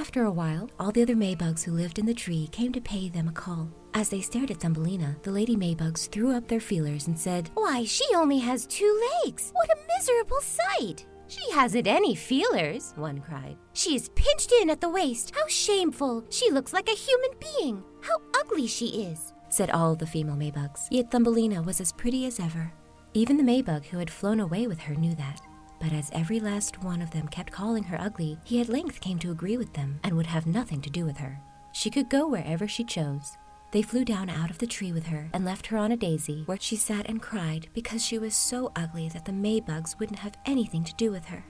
After 0.01 0.25
a 0.25 0.33
while, 0.33 0.71
all 0.81 0.93
the 0.93 1.03
other 1.03 1.15
Maybugs 1.15 1.63
who 1.63 1.73
lived 1.73 1.99
in 1.99 2.07
the 2.07 2.15
tree 2.15 2.49
came 2.53 2.73
to 2.73 2.81
pay 2.81 3.11
them 3.11 3.29
a 3.29 3.33
call. 3.33 3.71
As 3.93 4.09
they 4.09 4.23
stared 4.23 4.51
at 4.51 4.57
Thumbelina, 4.57 5.15
the 5.23 5.31
lady 5.31 5.57
Maybugs 5.57 6.09
threw 6.09 6.35
up 6.35 6.49
their 6.49 6.59
feelers 6.59 7.07
and 7.07 7.19
said, 7.19 7.51
Why, 7.53 7.85
she 7.85 8.07
only 8.17 8.39
has 8.39 8.67
two 8.67 8.99
legs! 9.23 9.51
What 9.53 9.69
a 9.69 9.77
miserable 9.99 10.41
sight! 10.41 11.05
She 11.29 11.53
hasn't 11.53 11.87
any 11.87 12.15
feelers, 12.15 12.95
one 12.97 13.21
cried. 13.21 13.59
She 13.75 13.95
is 13.95 14.09
pinched 14.15 14.53
in 14.63 14.71
at 14.71 14.81
the 14.81 14.89
waist. 14.89 15.35
How 15.37 15.47
shameful! 15.49 16.25
She 16.31 16.51
looks 16.51 16.73
like 16.73 16.89
a 16.89 16.93
human 16.93 17.33
being. 17.39 17.85
How 18.01 18.23
ugly 18.41 18.67
she 18.69 19.03
is, 19.03 19.35
said 19.51 19.69
all 19.71 19.97
the 19.97 20.07
female 20.07 20.35
Maybugs. 20.35 20.89
Yet 20.91 21.11
Thumbelina 21.11 21.61
was 21.61 21.79
as 21.79 21.93
pretty 21.93 22.25
as 22.25 22.41
ever. 22.41 22.73
Even 23.13 23.37
the 23.37 23.43
Maybug 23.43 23.85
who 23.85 23.99
had 23.99 24.11
flown 24.11 24.41
away 24.41 24.67
with 24.67 24.79
her 24.81 24.95
knew 24.95 25.15
that. 25.17 25.43
But 25.81 25.93
as 25.93 26.11
every 26.13 26.39
last 26.39 26.85
one 26.85 27.03
of 27.03 27.11
them 27.11 27.27
kept 27.29 27.53
calling 27.53 27.85
her 27.85 28.01
ugly, 28.01 28.39
he 28.45 28.61
at 28.61 28.69
length 28.69 29.01
came 29.01 29.19
to 29.21 29.31
agree 29.31 29.57
with 29.57 29.73
them 29.73 29.99
and 30.05 30.17
would 30.17 30.27
have 30.27 30.47
nothing 30.47 30.81
to 30.83 30.91
do 30.91 31.05
with 31.05 31.17
her. 31.17 31.41
She 31.73 31.91
could 31.91 32.11
go 32.11 32.29
wherever 32.29 32.69
she 32.69 32.85
chose. 32.85 33.37
They 33.73 33.83
flew 33.83 34.05
down 34.05 34.29
out 34.29 34.51
of 34.51 34.59
the 34.59 34.67
tree 34.67 34.93
with 34.93 35.07
her 35.07 35.31
and 35.33 35.45
left 35.45 35.67
her 35.69 35.79
on 35.79 35.93
a 35.93 35.97
daisy, 35.97 36.43
where 36.47 36.59
she 36.61 36.77
sat 36.77 37.09
and 37.09 37.23
cried 37.23 37.69
because 37.73 38.05
she 38.05 38.19
was 38.19 38.35
so 38.35 38.73
ugly 38.77 39.09
that 39.11 39.25
the 39.25 39.33
Maybugs 39.33 39.99
wouldn't 39.99 40.19
have 40.19 40.37
anything 40.45 40.85
to 40.85 40.95
do 40.95 41.11
with 41.11 41.25
her. 41.27 41.45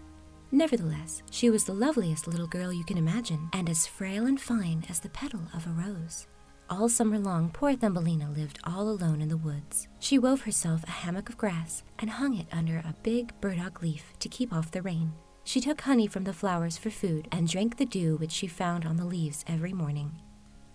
Nevertheless, 0.53 1.23
she 1.31 1.49
was 1.49 1.65
the 1.65 1.73
loveliest 1.73 2.27
little 2.27 2.47
girl 2.47 2.73
you 2.73 2.85
can 2.85 2.99
imagine, 2.99 3.49
and 3.53 3.71
as 3.71 3.87
frail 3.87 4.27
and 4.27 4.41
fine 4.41 4.85
as 4.89 5.01
the 5.01 5.09
petal 5.09 5.43
of 5.55 5.67
a 5.67 5.71
rose. 5.71 6.27
All 6.71 6.89
summer 6.89 7.19
long, 7.19 7.51
poor 7.51 7.75
Thumbelina 7.75 8.31
lived 8.31 8.61
all 8.63 8.89
alone 8.89 9.21
in 9.21 9.29
the 9.29 9.37
woods. 9.37 9.89
She 9.99 10.21
wove 10.21 10.43
herself 10.43 10.85
a 10.85 10.91
hammock 10.91 11.29
of 11.29 11.37
grass 11.37 11.83
and 11.99 12.09
hung 12.09 12.37
it 12.37 12.47
under 12.53 12.77
a 12.77 12.95
big 13.03 13.33
burdock 13.41 13.83
leaf 13.83 14.13
to 14.21 14.29
keep 14.29 14.53
off 14.53 14.71
the 14.71 14.81
rain. 14.81 15.13
She 15.43 15.61
took 15.61 15.81
honey 15.81 16.07
from 16.07 16.23
the 16.23 16.33
flowers 16.33 16.79
for 16.79 16.91
food 16.91 17.27
and 17.33 17.49
drank 17.49 17.77
the 17.77 17.87
dew 17.87 18.17
which 18.19 18.31
she 18.31 18.47
found 18.47 18.87
on 18.87 18.97
the 18.97 19.05
leaves 19.05 19.45
every 19.49 19.73
morning. 19.73 20.13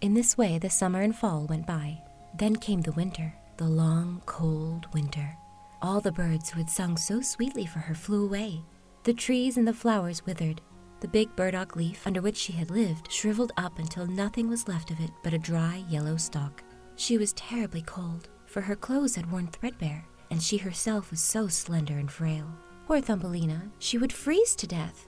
In 0.01 0.13
this 0.13 0.37
way, 0.37 0.59
the 0.59 0.69
summer 0.69 0.99
and 1.01 1.15
fall 1.15 1.45
went 1.45 1.65
by. 1.65 1.97
Then 2.37 2.57
came 2.57 2.81
the 2.81 2.91
winter, 2.91 3.33
the 3.55 3.63
long, 3.63 4.21
cold 4.25 4.87
winter. 4.93 5.33
All 5.81 6.01
the 6.01 6.11
birds 6.11 6.49
who 6.49 6.59
had 6.59 6.69
sung 6.69 6.97
so 6.97 7.21
sweetly 7.21 7.65
for 7.65 7.79
her 7.79 7.95
flew 7.95 8.25
away. 8.25 8.61
The 9.05 9.13
trees 9.13 9.55
and 9.55 9.65
the 9.65 9.71
flowers 9.71 10.25
withered, 10.25 10.59
the 10.99 11.07
big 11.07 11.35
burdock 11.35 11.75
leaf 11.75 12.05
under 12.05 12.21
which 12.21 12.37
she 12.37 12.53
had 12.53 12.71
lived 12.71 13.11
shriveled 13.11 13.51
up 13.57 13.79
until 13.79 14.05
nothing 14.07 14.47
was 14.47 14.67
left 14.67 14.91
of 14.91 14.99
it 14.99 15.11
but 15.23 15.33
a 15.33 15.37
dry 15.37 15.83
yellow 15.89 16.17
stalk. 16.17 16.63
She 16.95 17.17
was 17.17 17.33
terribly 17.33 17.81
cold, 17.81 18.29
for 18.45 18.61
her 18.61 18.75
clothes 18.75 19.15
had 19.15 19.31
worn 19.31 19.47
threadbare, 19.47 20.05
and 20.31 20.41
she 20.41 20.57
herself 20.57 21.11
was 21.11 21.19
so 21.19 21.47
slender 21.47 21.97
and 21.97 22.11
frail. 22.11 22.47
Poor 22.87 23.01
Thumbelina, 23.01 23.69
she 23.79 23.97
would 23.97 24.13
freeze 24.13 24.55
to 24.55 24.67
death. 24.67 25.07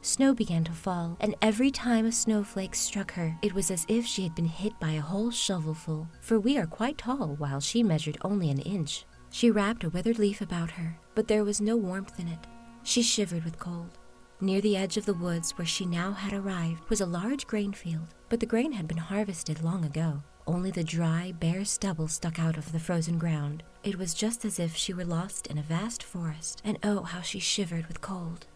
Snow 0.00 0.32
began 0.32 0.64
to 0.64 0.72
fall, 0.72 1.16
and 1.20 1.34
every 1.42 1.70
time 1.70 2.06
a 2.06 2.12
snowflake 2.12 2.74
struck 2.74 3.12
her, 3.12 3.36
it 3.42 3.52
was 3.52 3.70
as 3.70 3.84
if 3.88 4.06
she 4.06 4.22
had 4.22 4.34
been 4.34 4.46
hit 4.46 4.78
by 4.80 4.92
a 4.92 5.00
whole 5.00 5.30
shovelful, 5.30 6.08
for 6.20 6.38
we 6.38 6.56
are 6.56 6.66
quite 6.66 6.98
tall, 6.98 7.34
while 7.38 7.60
she 7.60 7.82
measured 7.82 8.16
only 8.22 8.50
an 8.50 8.60
inch. 8.60 9.04
She 9.30 9.50
wrapped 9.50 9.84
a 9.84 9.90
withered 9.90 10.18
leaf 10.18 10.40
about 10.40 10.70
her, 10.70 10.98
but 11.14 11.28
there 11.28 11.44
was 11.44 11.60
no 11.60 11.76
warmth 11.76 12.18
in 12.18 12.28
it. 12.28 12.46
She 12.84 13.02
shivered 13.02 13.44
with 13.44 13.58
cold. 13.58 13.98
Near 14.40 14.60
the 14.60 14.76
edge 14.76 14.96
of 14.96 15.04
the 15.04 15.14
woods 15.14 15.58
where 15.58 15.66
she 15.66 15.84
now 15.84 16.12
had 16.12 16.32
arrived 16.32 16.88
was 16.88 17.00
a 17.00 17.06
large 17.06 17.44
grain 17.48 17.72
field, 17.72 18.14
but 18.28 18.38
the 18.38 18.46
grain 18.46 18.70
had 18.70 18.86
been 18.86 18.98
harvested 18.98 19.64
long 19.64 19.84
ago. 19.84 20.22
Only 20.46 20.70
the 20.70 20.84
dry, 20.84 21.34
bare 21.40 21.64
stubble 21.64 22.06
stuck 22.06 22.38
out 22.38 22.56
of 22.56 22.70
the 22.70 22.78
frozen 22.78 23.18
ground. 23.18 23.64
It 23.82 23.98
was 23.98 24.14
just 24.14 24.44
as 24.44 24.60
if 24.60 24.76
she 24.76 24.92
were 24.92 25.04
lost 25.04 25.48
in 25.48 25.58
a 25.58 25.62
vast 25.62 26.04
forest, 26.04 26.62
and 26.64 26.78
oh, 26.84 27.02
how 27.02 27.20
she 27.20 27.40
shivered 27.40 27.86
with 27.88 28.00
cold. 28.00 28.46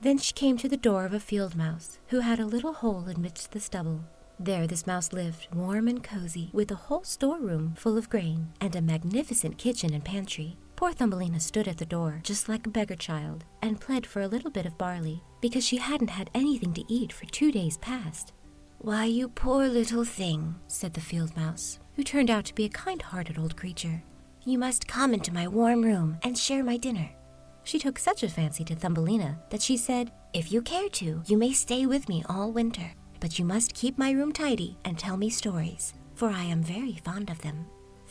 Then 0.00 0.16
she 0.16 0.32
came 0.32 0.56
to 0.56 0.70
the 0.70 0.76
door 0.76 1.04
of 1.04 1.12
a 1.12 1.20
field 1.20 1.54
mouse, 1.54 1.98
who 2.08 2.20
had 2.20 2.40
a 2.40 2.46
little 2.46 2.72
hole 2.72 3.04
amidst 3.06 3.52
the 3.52 3.60
stubble. 3.60 4.06
There 4.40 4.66
this 4.66 4.86
mouse 4.86 5.12
lived, 5.12 5.48
warm 5.54 5.86
and 5.86 6.02
cozy, 6.02 6.48
with 6.54 6.70
a 6.70 6.76
whole 6.76 7.04
storeroom 7.04 7.74
full 7.76 7.98
of 7.98 8.08
grain, 8.08 8.54
and 8.58 8.74
a 8.74 8.80
magnificent 8.80 9.58
kitchen 9.58 9.92
and 9.92 10.04
pantry. 10.04 10.56
Poor 10.76 10.92
Thumbelina 10.92 11.38
stood 11.38 11.68
at 11.68 11.78
the 11.78 11.86
door, 11.86 12.20
just 12.24 12.48
like 12.48 12.66
a 12.66 12.70
beggar 12.70 12.96
child, 12.96 13.44
and 13.62 13.80
pled 13.80 14.04
for 14.04 14.22
a 14.22 14.28
little 14.28 14.50
bit 14.50 14.66
of 14.66 14.76
barley, 14.76 15.22
because 15.40 15.64
she 15.64 15.76
hadn't 15.76 16.10
had 16.10 16.30
anything 16.34 16.72
to 16.74 16.92
eat 16.92 17.12
for 17.12 17.26
two 17.26 17.52
days 17.52 17.78
past. 17.78 18.32
Why, 18.78 19.04
you 19.04 19.28
poor 19.28 19.68
little 19.68 20.04
thing, 20.04 20.56
said 20.66 20.92
the 20.92 21.00
field 21.00 21.34
mouse, 21.36 21.78
who 21.94 22.02
turned 22.02 22.28
out 22.28 22.44
to 22.46 22.54
be 22.54 22.64
a 22.64 22.70
kind 22.70 23.00
hearted 23.00 23.38
old 23.38 23.56
creature. 23.56 24.02
You 24.44 24.58
must 24.58 24.88
come 24.88 25.14
into 25.14 25.32
my 25.32 25.46
warm 25.46 25.80
room 25.80 26.18
and 26.22 26.36
share 26.36 26.64
my 26.64 26.76
dinner. 26.76 27.08
She 27.62 27.78
took 27.78 27.98
such 27.98 28.22
a 28.22 28.28
fancy 28.28 28.64
to 28.64 28.74
Thumbelina 28.74 29.38
that 29.50 29.62
she 29.62 29.76
said, 29.76 30.12
If 30.34 30.52
you 30.52 30.60
care 30.60 30.88
to, 30.90 31.22
you 31.26 31.38
may 31.38 31.52
stay 31.52 31.86
with 31.86 32.08
me 32.08 32.24
all 32.28 32.52
winter, 32.52 32.92
but 33.20 33.38
you 33.38 33.44
must 33.44 33.74
keep 33.74 33.96
my 33.96 34.10
room 34.10 34.32
tidy 34.32 34.76
and 34.84 34.98
tell 34.98 35.16
me 35.16 35.30
stories, 35.30 35.94
for 36.14 36.28
I 36.28 36.42
am 36.42 36.62
very 36.62 36.96
fond 37.04 37.30
of 37.30 37.40
them. 37.40 37.64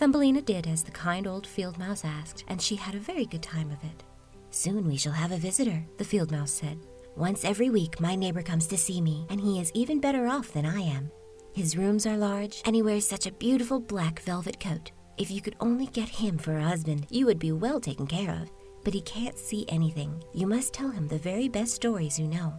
Thumbelina 0.03 0.41
did 0.41 0.67
as 0.67 0.83
the 0.83 0.91
kind 0.91 1.27
old 1.27 1.47
field 1.47 1.79
mouse 1.79 2.03
asked, 2.03 2.43
and 2.49 2.61
she 2.61 2.75
had 2.75 2.93
a 2.93 2.99
very 2.99 3.25
good 3.25 3.41
time 3.41 3.71
of 3.71 3.81
it. 3.85 4.03
Soon 4.49 4.85
we 4.85 4.97
shall 4.97 5.13
have 5.13 5.31
a 5.31 5.37
visitor, 5.37 5.81
the 5.97 6.03
field 6.03 6.29
mouse 6.29 6.51
said. 6.51 6.77
Once 7.15 7.45
every 7.45 7.69
week, 7.69 8.01
my 8.01 8.13
neighbor 8.13 8.41
comes 8.41 8.67
to 8.67 8.77
see 8.77 8.99
me, 8.99 9.25
and 9.29 9.39
he 9.39 9.61
is 9.61 9.71
even 9.73 10.01
better 10.01 10.27
off 10.27 10.51
than 10.51 10.65
I 10.65 10.81
am. 10.81 11.09
His 11.53 11.77
rooms 11.77 12.05
are 12.05 12.17
large, 12.17 12.61
and 12.65 12.75
he 12.75 12.81
wears 12.81 13.07
such 13.07 13.27
a 13.27 13.31
beautiful 13.31 13.79
black 13.79 14.19
velvet 14.19 14.59
coat. 14.59 14.91
If 15.17 15.31
you 15.31 15.39
could 15.39 15.55
only 15.61 15.85
get 15.85 16.09
him 16.09 16.37
for 16.37 16.57
a 16.57 16.67
husband, 16.67 17.07
you 17.09 17.25
would 17.25 17.39
be 17.39 17.53
well 17.53 17.79
taken 17.79 18.05
care 18.05 18.31
of. 18.41 18.51
But 18.83 18.93
he 18.93 18.99
can't 19.03 19.39
see 19.39 19.63
anything. 19.69 20.21
You 20.33 20.47
must 20.47 20.73
tell 20.73 20.89
him 20.89 21.07
the 21.07 21.17
very 21.17 21.47
best 21.47 21.75
stories 21.75 22.19
you 22.19 22.27
know. 22.27 22.53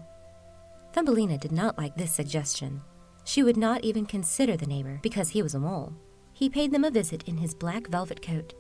Thumbelina 0.95 1.37
did 1.37 1.53
not 1.53 1.77
like 1.77 1.95
this 1.95 2.15
suggestion. 2.15 2.81
She 3.25 3.43
would 3.43 3.59
not 3.59 3.85
even 3.85 4.07
consider 4.07 4.57
the 4.57 4.67
neighbor 4.67 4.99
because 5.03 5.29
he 5.29 5.43
was 5.43 5.55
a 5.55 5.61
mole 5.61 5.93
he 6.35 6.51
paid 6.51 6.73
them 6.73 6.85
a 6.85 6.91
visit 6.91 7.23
in 7.29 7.39
his 7.39 7.55
black 7.55 7.87
velvet 7.87 8.21
coat. 8.21 8.55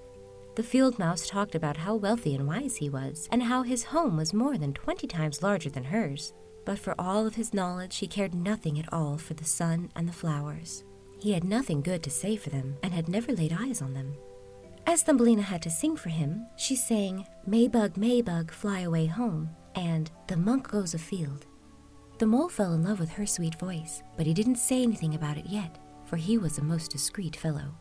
The 0.54 0.62
field 0.62 0.96
mouse 1.00 1.28
talked 1.28 1.56
about 1.56 1.76
how 1.76 1.96
wealthy 1.96 2.36
and 2.36 2.46
wise 2.46 2.76
he 2.76 2.88
was, 2.88 3.28
and 3.32 3.42
how 3.42 3.62
his 3.62 3.82
home 3.82 4.16
was 4.16 4.32
more 4.32 4.56
than 4.56 4.72
twenty 4.72 5.08
times 5.08 5.42
larger 5.42 5.68
than 5.68 5.82
hers. 5.82 6.32
But 6.64 6.78
for 6.78 6.94
all 6.98 7.26
of 7.26 7.34
his 7.34 7.52
knowledge, 7.52 7.96
he 7.96 8.06
cared 8.06 8.34
nothing 8.34 8.78
at 8.78 8.90
all 8.92 9.18
for 9.18 9.34
the 9.34 9.44
sun 9.44 9.90
and 9.96 10.08
the 10.08 10.12
flowers. 10.12 10.84
He 11.18 11.32
had 11.32 11.42
nothing 11.42 11.82
good 11.82 12.04
to 12.04 12.10
say 12.10 12.36
for 12.36 12.50
them, 12.50 12.76
and 12.84 12.94
had 12.94 13.08
never 13.08 13.32
laid 13.32 13.52
eyes 13.52 13.82
on 13.82 13.92
them. 13.92 14.14
As 14.86 15.02
Thumbelina 15.02 15.42
had 15.42 15.62
to 15.62 15.70
sing 15.70 15.96
for 15.96 16.10
him, 16.10 16.46
she 16.56 16.76
sang, 16.76 17.26
Maybug, 17.48 17.94
Maybug, 17.94 18.52
fly 18.52 18.80
away 18.80 19.06
home, 19.06 19.50
and 19.74 20.10
The 20.28 20.36
monk 20.36 20.70
goes 20.70 20.94
afield. 20.94 21.46
The 22.18 22.26
mole 22.26 22.48
fell 22.48 22.74
in 22.74 22.84
love 22.84 23.00
with 23.00 23.10
her 23.10 23.26
sweet 23.26 23.58
voice, 23.58 24.02
but 24.16 24.26
he 24.26 24.34
didn't 24.34 24.56
say 24.56 24.82
anything 24.82 25.16
about 25.16 25.36
it 25.36 25.46
yet 25.46 25.80
for 26.06 26.16
he 26.16 26.38
was 26.38 26.58
a 26.58 26.64
most 26.64 26.90
discreet 26.90 27.36
fellow. 27.36 27.74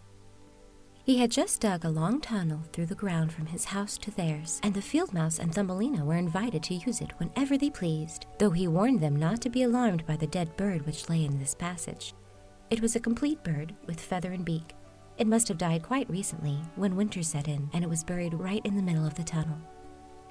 He 1.06 1.18
had 1.18 1.32
just 1.32 1.60
dug 1.60 1.84
a 1.84 1.90
long 1.90 2.22
tunnel 2.22 2.62
through 2.72 2.86
the 2.86 2.96
ground 2.96 3.34
from 3.34 3.48
his 3.48 3.66
house 3.66 3.98
to 3.98 4.12
theirs, 4.12 4.62
and 4.64 4.74
the 4.74 4.82
field 4.82 5.14
mouse 5.14 5.38
and 5.38 5.54
Thumbelina 5.54 6.06
were 6.06 6.16
invited 6.16 6.64
to 6.64 6.76
use 6.76 7.02
it 7.02 7.12
whenever 7.18 7.58
they 7.58 7.70
pleased, 7.70 8.26
though 8.40 8.52
he 8.52 8.70
warned 8.70 9.02
them 9.02 9.18
not 9.18 9.42
to 9.42 9.50
be 9.50 9.64
alarmed 9.64 10.06
by 10.06 10.16
the 10.16 10.28
dead 10.28 10.56
bird 10.56 10.86
which 10.86 11.10
lay 11.10 11.26
in 11.26 11.40
this 11.40 11.54
passage. 11.54 12.14
It 12.70 12.82
was 12.82 12.96
a 12.96 13.02
complete 13.02 13.44
bird, 13.44 13.76
with 13.86 14.00
feather 14.00 14.32
and 14.32 14.46
beak. 14.46 14.76
It 15.18 15.28
must 15.28 15.50
have 15.50 15.58
died 15.58 15.84
quite 15.84 16.10
recently, 16.10 16.58
when 16.78 16.96
winter 16.96 17.22
set 17.22 17.50
in, 17.50 17.70
and 17.74 17.84
it 17.84 17.90
was 17.90 18.06
buried 18.06 18.34
right 18.34 18.66
in 18.66 18.78
the 18.78 18.82
middle 18.82 19.06
of 19.06 19.16
the 19.16 19.24
tunnel. 19.24 19.58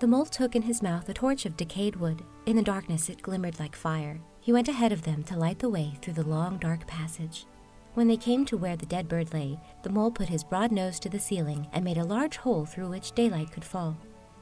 The 0.01 0.07
mole 0.09 0.25
took 0.25 0.57
in 0.57 0.63
his 0.63 0.83
mouth 0.83 1.09
a 1.09 1.15
torch 1.15 1.45
of 1.45 1.57
decayed 1.57 1.97
wood. 1.97 2.23
In 2.47 2.57
the 2.57 2.63
darkness, 2.63 3.09
it 3.09 3.23
glimmered 3.23 3.61
like 3.61 3.77
fire. 3.77 4.19
He 4.41 4.53
went 4.53 4.69
ahead 4.69 4.91
of 4.91 5.03
them 5.03 5.23
to 5.25 5.37
light 5.37 5.61
the 5.61 5.69
way 5.69 5.93
through 6.01 6.15
the 6.15 6.27
long, 6.27 6.57
dark 6.57 6.87
passage. 6.87 7.47
When 7.95 8.09
they 8.09 8.17
came 8.17 8.47
to 8.47 8.57
where 8.57 8.77
the 8.77 8.87
dead 8.87 9.07
bird 9.07 9.35
lay, 9.35 9.59
the 9.83 9.91
mole 9.91 10.11
put 10.11 10.31
his 10.31 10.43
broad 10.43 10.73
nose 10.73 10.99
to 11.01 11.11
the 11.11 11.19
ceiling 11.19 11.67
and 11.75 11.85
made 11.85 11.99
a 11.99 12.05
large 12.05 12.39
hole 12.39 12.65
through 12.65 12.89
which 12.89 13.13
daylight 13.13 13.53
could 13.53 13.65
fall. 13.65 13.99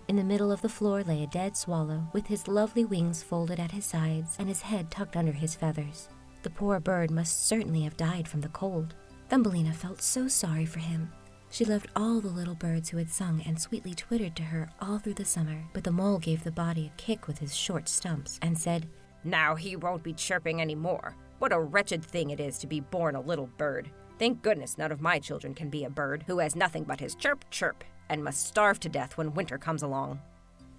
In 0.06 0.14
the 0.14 0.22
middle 0.22 0.52
of 0.52 0.62
the 0.62 0.68
floor 0.68 1.02
lay 1.02 1.24
a 1.24 1.26
dead 1.26 1.56
swallow, 1.56 2.06
with 2.12 2.28
his 2.28 2.46
lovely 2.46 2.84
wings 2.84 3.24
folded 3.24 3.58
at 3.58 3.72
his 3.72 3.84
sides 3.84 4.36
and 4.38 4.48
his 4.48 4.62
head 4.62 4.88
tucked 4.88 5.16
under 5.16 5.32
his 5.32 5.56
feathers. 5.56 6.08
The 6.42 6.50
poor 6.50 6.78
bird 6.78 7.10
must 7.10 7.48
certainly 7.48 7.82
have 7.82 7.96
died 7.96 8.28
from 8.28 8.40
the 8.40 8.48
cold. 8.50 8.94
Thumbelina 9.28 9.72
felt 9.72 10.00
so 10.00 10.28
sorry 10.28 10.64
for 10.64 10.78
him. 10.78 11.10
She 11.50 11.64
loved 11.64 11.88
all 11.96 12.20
the 12.20 12.28
little 12.28 12.54
birds 12.54 12.88
who 12.88 12.98
had 12.98 13.10
sung 13.10 13.42
and 13.44 13.60
sweetly 13.60 13.94
twittered 13.94 14.36
to 14.36 14.44
her 14.44 14.70
all 14.80 14.98
through 14.98 15.14
the 15.14 15.24
summer, 15.24 15.64
but 15.72 15.82
the 15.82 15.90
mole 15.90 16.20
gave 16.20 16.44
the 16.44 16.52
body 16.52 16.86
a 16.86 17.00
kick 17.00 17.26
with 17.26 17.38
his 17.38 17.56
short 17.56 17.88
stumps 17.88 18.38
and 18.42 18.56
said, 18.56 18.86
Now 19.24 19.56
he 19.56 19.74
won't 19.74 20.04
be 20.04 20.12
chirping 20.12 20.60
any 20.60 20.76
more. 20.76 21.16
What 21.40 21.52
a 21.52 21.58
wretched 21.58 22.04
thing 22.04 22.30
it 22.30 22.38
is 22.38 22.56
to 22.58 22.68
be 22.68 22.78
born 22.78 23.16
a 23.16 23.20
little 23.20 23.48
bird. 23.58 23.90
Thank 24.20 24.42
goodness 24.42 24.78
none 24.78 24.92
of 24.92 25.00
my 25.00 25.18
children 25.18 25.52
can 25.52 25.70
be 25.70 25.82
a 25.82 25.90
bird 25.90 26.22
who 26.28 26.38
has 26.38 26.54
nothing 26.54 26.84
but 26.84 27.00
his 27.00 27.16
chirp 27.16 27.44
chirp 27.50 27.82
and 28.08 28.22
must 28.22 28.46
starve 28.46 28.78
to 28.80 28.88
death 28.88 29.16
when 29.16 29.34
winter 29.34 29.58
comes 29.58 29.82
along. 29.82 30.20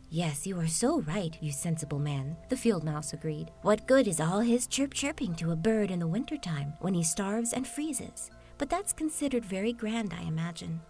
Yes, 0.10 0.48
you 0.48 0.58
are 0.60 0.68
so 0.68 1.02
right, 1.02 1.38
you 1.42 1.52
sensible 1.52 2.00
man, 2.00 2.38
the 2.48 2.58
field 2.58 2.86
mouse 2.86 3.12
agreed. 3.12 3.52
What 3.62 3.88
good 3.88 4.08
is 4.08 4.22
all 4.22 4.40
his 4.40 4.68
chirp 4.68 4.94
chirping 4.94 5.36
to 5.36 5.52
a 5.52 5.56
bird 5.58 5.92
in 5.92 6.00
the 6.00 6.08
winter 6.08 6.38
time 6.38 6.74
when 6.80 6.94
he 6.94 7.04
starves 7.04 7.52
and 7.52 7.68
freezes? 7.68 8.32
but 8.62 8.70
that's 8.70 8.94
considered 8.94 9.44
very 9.44 9.74
grand, 9.74 10.14
I 10.14 10.22
imagine. 10.22 10.82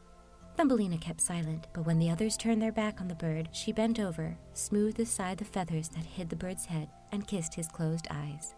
Thumbelina 0.58 0.98
kept 0.98 1.22
silent, 1.22 1.68
but 1.72 1.86
when 1.86 2.00
the 2.00 2.10
others 2.10 2.36
turned 2.36 2.62
their 2.62 2.74
back 2.74 3.00
on 3.00 3.08
the 3.08 3.16
bird, 3.16 3.48
she 3.54 3.72
bent 3.72 3.98
over, 3.98 4.38
smoothed 4.52 5.00
aside 5.00 5.38
the 5.38 5.46
feathers 5.46 5.88
that 5.88 6.04
hid 6.04 6.30
the 6.30 6.36
bird's 6.36 6.66
head, 6.66 6.90
and 7.14 7.26
kissed 7.26 7.56
his 7.56 7.70
closed 7.70 8.10
eyes. 8.12 8.56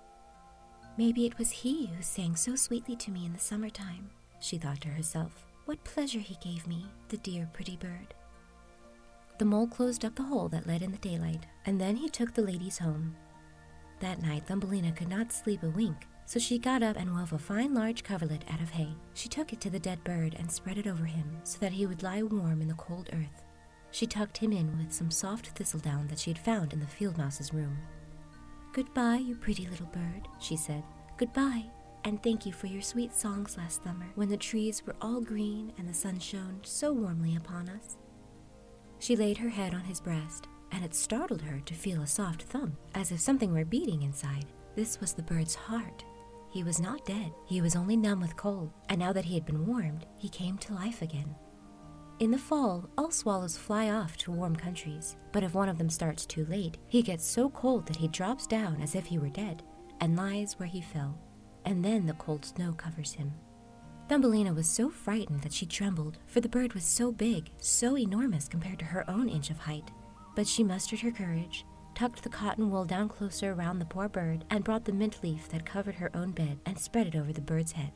Maybe 0.95 1.25
it 1.25 1.37
was 1.39 1.49
he 1.49 1.87
who 1.87 2.01
sang 2.03 2.35
so 2.35 2.55
sweetly 2.55 2.95
to 2.97 3.11
me 3.11 3.25
in 3.25 3.33
the 3.33 3.39
summertime, 3.39 4.11
she 4.39 4.57
thought 4.59 4.81
to 4.81 4.89
herself. 4.89 5.45
What 5.65 5.83
pleasure 5.83 6.19
he 6.19 6.37
gave 6.43 6.67
me, 6.67 6.85
the 7.09 7.17
dear 7.17 7.49
pretty 7.51 7.77
bird. 7.77 8.13
The 9.39 9.45
mole 9.45 9.67
closed 9.67 10.05
up 10.05 10.15
the 10.15 10.23
hole 10.23 10.49
that 10.49 10.67
led 10.67 10.83
in 10.83 10.91
the 10.91 10.97
daylight, 10.99 11.45
and 11.65 11.81
then 11.81 11.95
he 11.95 12.09
took 12.09 12.33
the 12.33 12.43
ladies 12.43 12.77
home. 12.77 13.15
That 14.01 14.21
night, 14.21 14.45
Thumbelina 14.45 14.91
could 14.91 15.07
not 15.07 15.31
sleep 15.31 15.63
a 15.63 15.69
wink, 15.69 16.07
so 16.25 16.39
she 16.39 16.59
got 16.59 16.83
up 16.83 16.97
and 16.97 17.11
wove 17.11 17.33
a 17.33 17.39
fine 17.39 17.73
large 17.73 18.03
coverlet 18.03 18.43
out 18.51 18.61
of 18.61 18.69
hay. 18.69 18.93
She 19.15 19.29
took 19.29 19.51
it 19.51 19.61
to 19.61 19.69
the 19.69 19.79
dead 19.79 20.03
bird 20.03 20.35
and 20.37 20.51
spread 20.51 20.77
it 20.77 20.87
over 20.87 21.05
him 21.05 21.37
so 21.43 21.57
that 21.59 21.71
he 21.71 21.87
would 21.87 22.03
lie 22.03 22.21
warm 22.21 22.61
in 22.61 22.67
the 22.67 22.73
cold 22.75 23.09
earth. 23.13 23.41
She 23.91 24.05
tucked 24.05 24.37
him 24.37 24.51
in 24.51 24.77
with 24.77 24.93
some 24.93 25.09
soft 25.09 25.47
thistledown 25.47 26.07
that 26.07 26.19
she 26.19 26.31
had 26.31 26.37
found 26.37 26.73
in 26.73 26.79
the 26.79 26.87
field 26.87 27.17
mouse's 27.17 27.53
room. 27.53 27.77
Goodbye, 28.73 29.17
you 29.17 29.35
pretty 29.35 29.67
little 29.67 29.85
bird, 29.85 30.27
she 30.39 30.57
said. 30.57 30.83
Goodbye, 31.17 31.65
and 32.05 32.23
thank 32.23 32.43
you 32.43 32.51
for 32.51 32.65
your 32.65 32.81
sweet 32.81 33.13
songs 33.13 33.55
last 33.55 33.83
summer 33.83 34.07
when 34.15 34.29
the 34.29 34.35
trees 34.35 34.83
were 34.83 34.95
all 34.99 35.21
green 35.21 35.71
and 35.77 35.87
the 35.87 35.93
sun 35.93 36.17
shone 36.17 36.59
so 36.63 36.91
warmly 36.91 37.35
upon 37.35 37.69
us. 37.69 37.97
She 38.97 39.15
laid 39.15 39.37
her 39.37 39.49
head 39.49 39.75
on 39.75 39.81
his 39.81 39.99
breast, 40.01 40.47
and 40.71 40.83
it 40.83 40.95
startled 40.95 41.43
her 41.43 41.59
to 41.59 41.73
feel 41.75 42.01
a 42.01 42.07
soft 42.07 42.43
thump, 42.43 42.73
as 42.95 43.11
if 43.11 43.19
something 43.19 43.53
were 43.53 43.63
beating 43.63 44.01
inside. 44.01 44.47
This 44.75 44.99
was 44.99 45.13
the 45.13 45.21
bird's 45.21 45.53
heart, 45.53 46.03
he 46.49 46.63
was 46.63 46.79
not 46.79 47.05
dead, 47.05 47.31
he 47.45 47.61
was 47.61 47.75
only 47.75 47.95
numb 47.95 48.21
with 48.21 48.35
cold, 48.37 48.71
and 48.89 48.97
now 48.99 49.13
that 49.13 49.25
he 49.25 49.35
had 49.35 49.45
been 49.45 49.67
warmed, 49.67 50.07
he 50.17 50.29
came 50.29 50.57
to 50.59 50.73
life 50.73 51.03
again. 51.03 51.35
In 52.23 52.31
the 52.31 52.37
fall, 52.37 52.89
all 52.97 53.11
swallows 53.11 53.57
fly 53.57 53.89
off 53.89 54.15
to 54.19 54.31
warm 54.31 54.55
countries, 54.55 55.17
but 55.33 55.43
if 55.43 55.53
one 55.53 55.67
of 55.67 55.77
them 55.77 55.89
starts 55.89 56.25
too 56.25 56.45
late, 56.45 56.77
he 56.87 57.01
gets 57.01 57.27
so 57.27 57.49
cold 57.49 57.85
that 57.85 57.97
he 57.97 58.07
drops 58.07 58.47
down 58.47 58.81
as 58.81 58.95
if 58.95 59.05
he 59.05 59.17
were 59.17 59.27
dead 59.27 59.61
and 59.99 60.15
lies 60.15 60.57
where 60.57 60.69
he 60.69 60.79
fell, 60.79 61.19
and 61.65 61.83
then 61.83 62.05
the 62.05 62.13
cold 62.13 62.45
snow 62.45 62.71
covers 62.71 63.11
him. 63.11 63.33
Thumbelina 64.07 64.53
was 64.53 64.69
so 64.69 64.89
frightened 64.89 65.41
that 65.41 65.51
she 65.51 65.65
trembled, 65.65 66.17
for 66.25 66.39
the 66.39 66.47
bird 66.47 66.73
was 66.73 66.85
so 66.85 67.11
big, 67.11 67.51
so 67.57 67.97
enormous 67.97 68.47
compared 68.47 68.79
to 68.79 68.85
her 68.85 69.03
own 69.09 69.27
inch 69.27 69.49
of 69.49 69.57
height. 69.57 69.91
But 70.33 70.47
she 70.47 70.63
mustered 70.63 71.01
her 71.01 71.11
courage 71.11 71.65
tucked 71.93 72.23
the 72.23 72.29
cotton 72.29 72.71
wool 72.71 72.85
down 72.85 73.09
closer 73.09 73.51
around 73.51 73.79
the 73.79 73.85
poor 73.85 74.07
bird, 74.07 74.45
and 74.49 74.63
brought 74.63 74.85
the 74.85 74.93
mint 74.93 75.21
leaf 75.23 75.49
that 75.49 75.65
covered 75.65 75.95
her 75.95 76.09
own 76.15 76.31
bed 76.31 76.57
and 76.65 76.79
spread 76.79 77.05
it 77.05 77.17
over 77.17 77.33
the 77.33 77.41
bird's 77.41 77.73
head. 77.73 77.91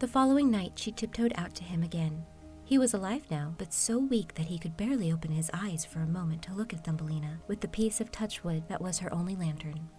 The 0.00 0.06
following 0.06 0.50
night, 0.50 0.72
she 0.74 0.92
tiptoed 0.92 1.32
out 1.36 1.54
to 1.54 1.64
him 1.64 1.82
again. 1.82 2.26
He 2.72 2.78
was 2.78 2.94
alive 2.94 3.30
now, 3.30 3.54
but 3.58 3.74
so 3.74 3.98
weak 3.98 4.32
that 4.32 4.46
he 4.46 4.58
could 4.58 4.78
barely 4.78 5.12
open 5.12 5.30
his 5.30 5.50
eyes 5.52 5.84
for 5.84 5.98
a 5.98 6.06
moment 6.06 6.40
to 6.44 6.54
look 6.54 6.72
at 6.72 6.82
Thumbelina 6.82 7.38
with 7.46 7.60
the 7.60 7.68
piece 7.68 8.00
of 8.00 8.10
touchwood 8.10 8.66
that 8.70 8.80
was 8.80 8.98
her 8.98 9.12
only 9.12 9.36
lantern. 9.36 9.90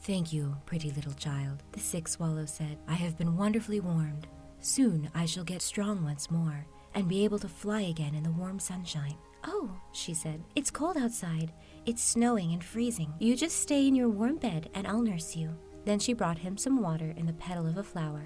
Thank 0.00 0.32
you, 0.32 0.56
pretty 0.66 0.90
little 0.90 1.12
child, 1.12 1.62
the 1.70 1.78
sick 1.78 2.08
swallow 2.08 2.44
said. 2.44 2.76
I 2.88 2.94
have 2.94 3.16
been 3.16 3.36
wonderfully 3.36 3.78
warmed. 3.78 4.26
Soon 4.58 5.10
I 5.14 5.26
shall 5.26 5.44
get 5.44 5.62
strong 5.62 6.02
once 6.02 6.28
more 6.28 6.66
and 6.96 7.08
be 7.08 7.22
able 7.22 7.38
to 7.38 7.46
fly 7.46 7.82
again 7.82 8.16
in 8.16 8.24
the 8.24 8.32
warm 8.32 8.58
sunshine. 8.58 9.14
Oh, 9.44 9.70
she 9.92 10.12
said, 10.12 10.42
it's 10.56 10.72
cold 10.72 10.96
outside. 10.96 11.52
It's 11.86 12.02
snowing 12.02 12.52
and 12.52 12.64
freezing. 12.64 13.14
You 13.20 13.36
just 13.36 13.60
stay 13.60 13.86
in 13.86 13.94
your 13.94 14.08
warm 14.08 14.38
bed 14.38 14.70
and 14.74 14.88
I'll 14.88 15.02
nurse 15.02 15.36
you. 15.36 15.56
Then 15.84 16.00
she 16.00 16.14
brought 16.14 16.38
him 16.38 16.56
some 16.58 16.82
water 16.82 17.14
in 17.16 17.26
the 17.26 17.32
petal 17.34 17.68
of 17.68 17.76
a 17.76 17.84
flower. 17.84 18.24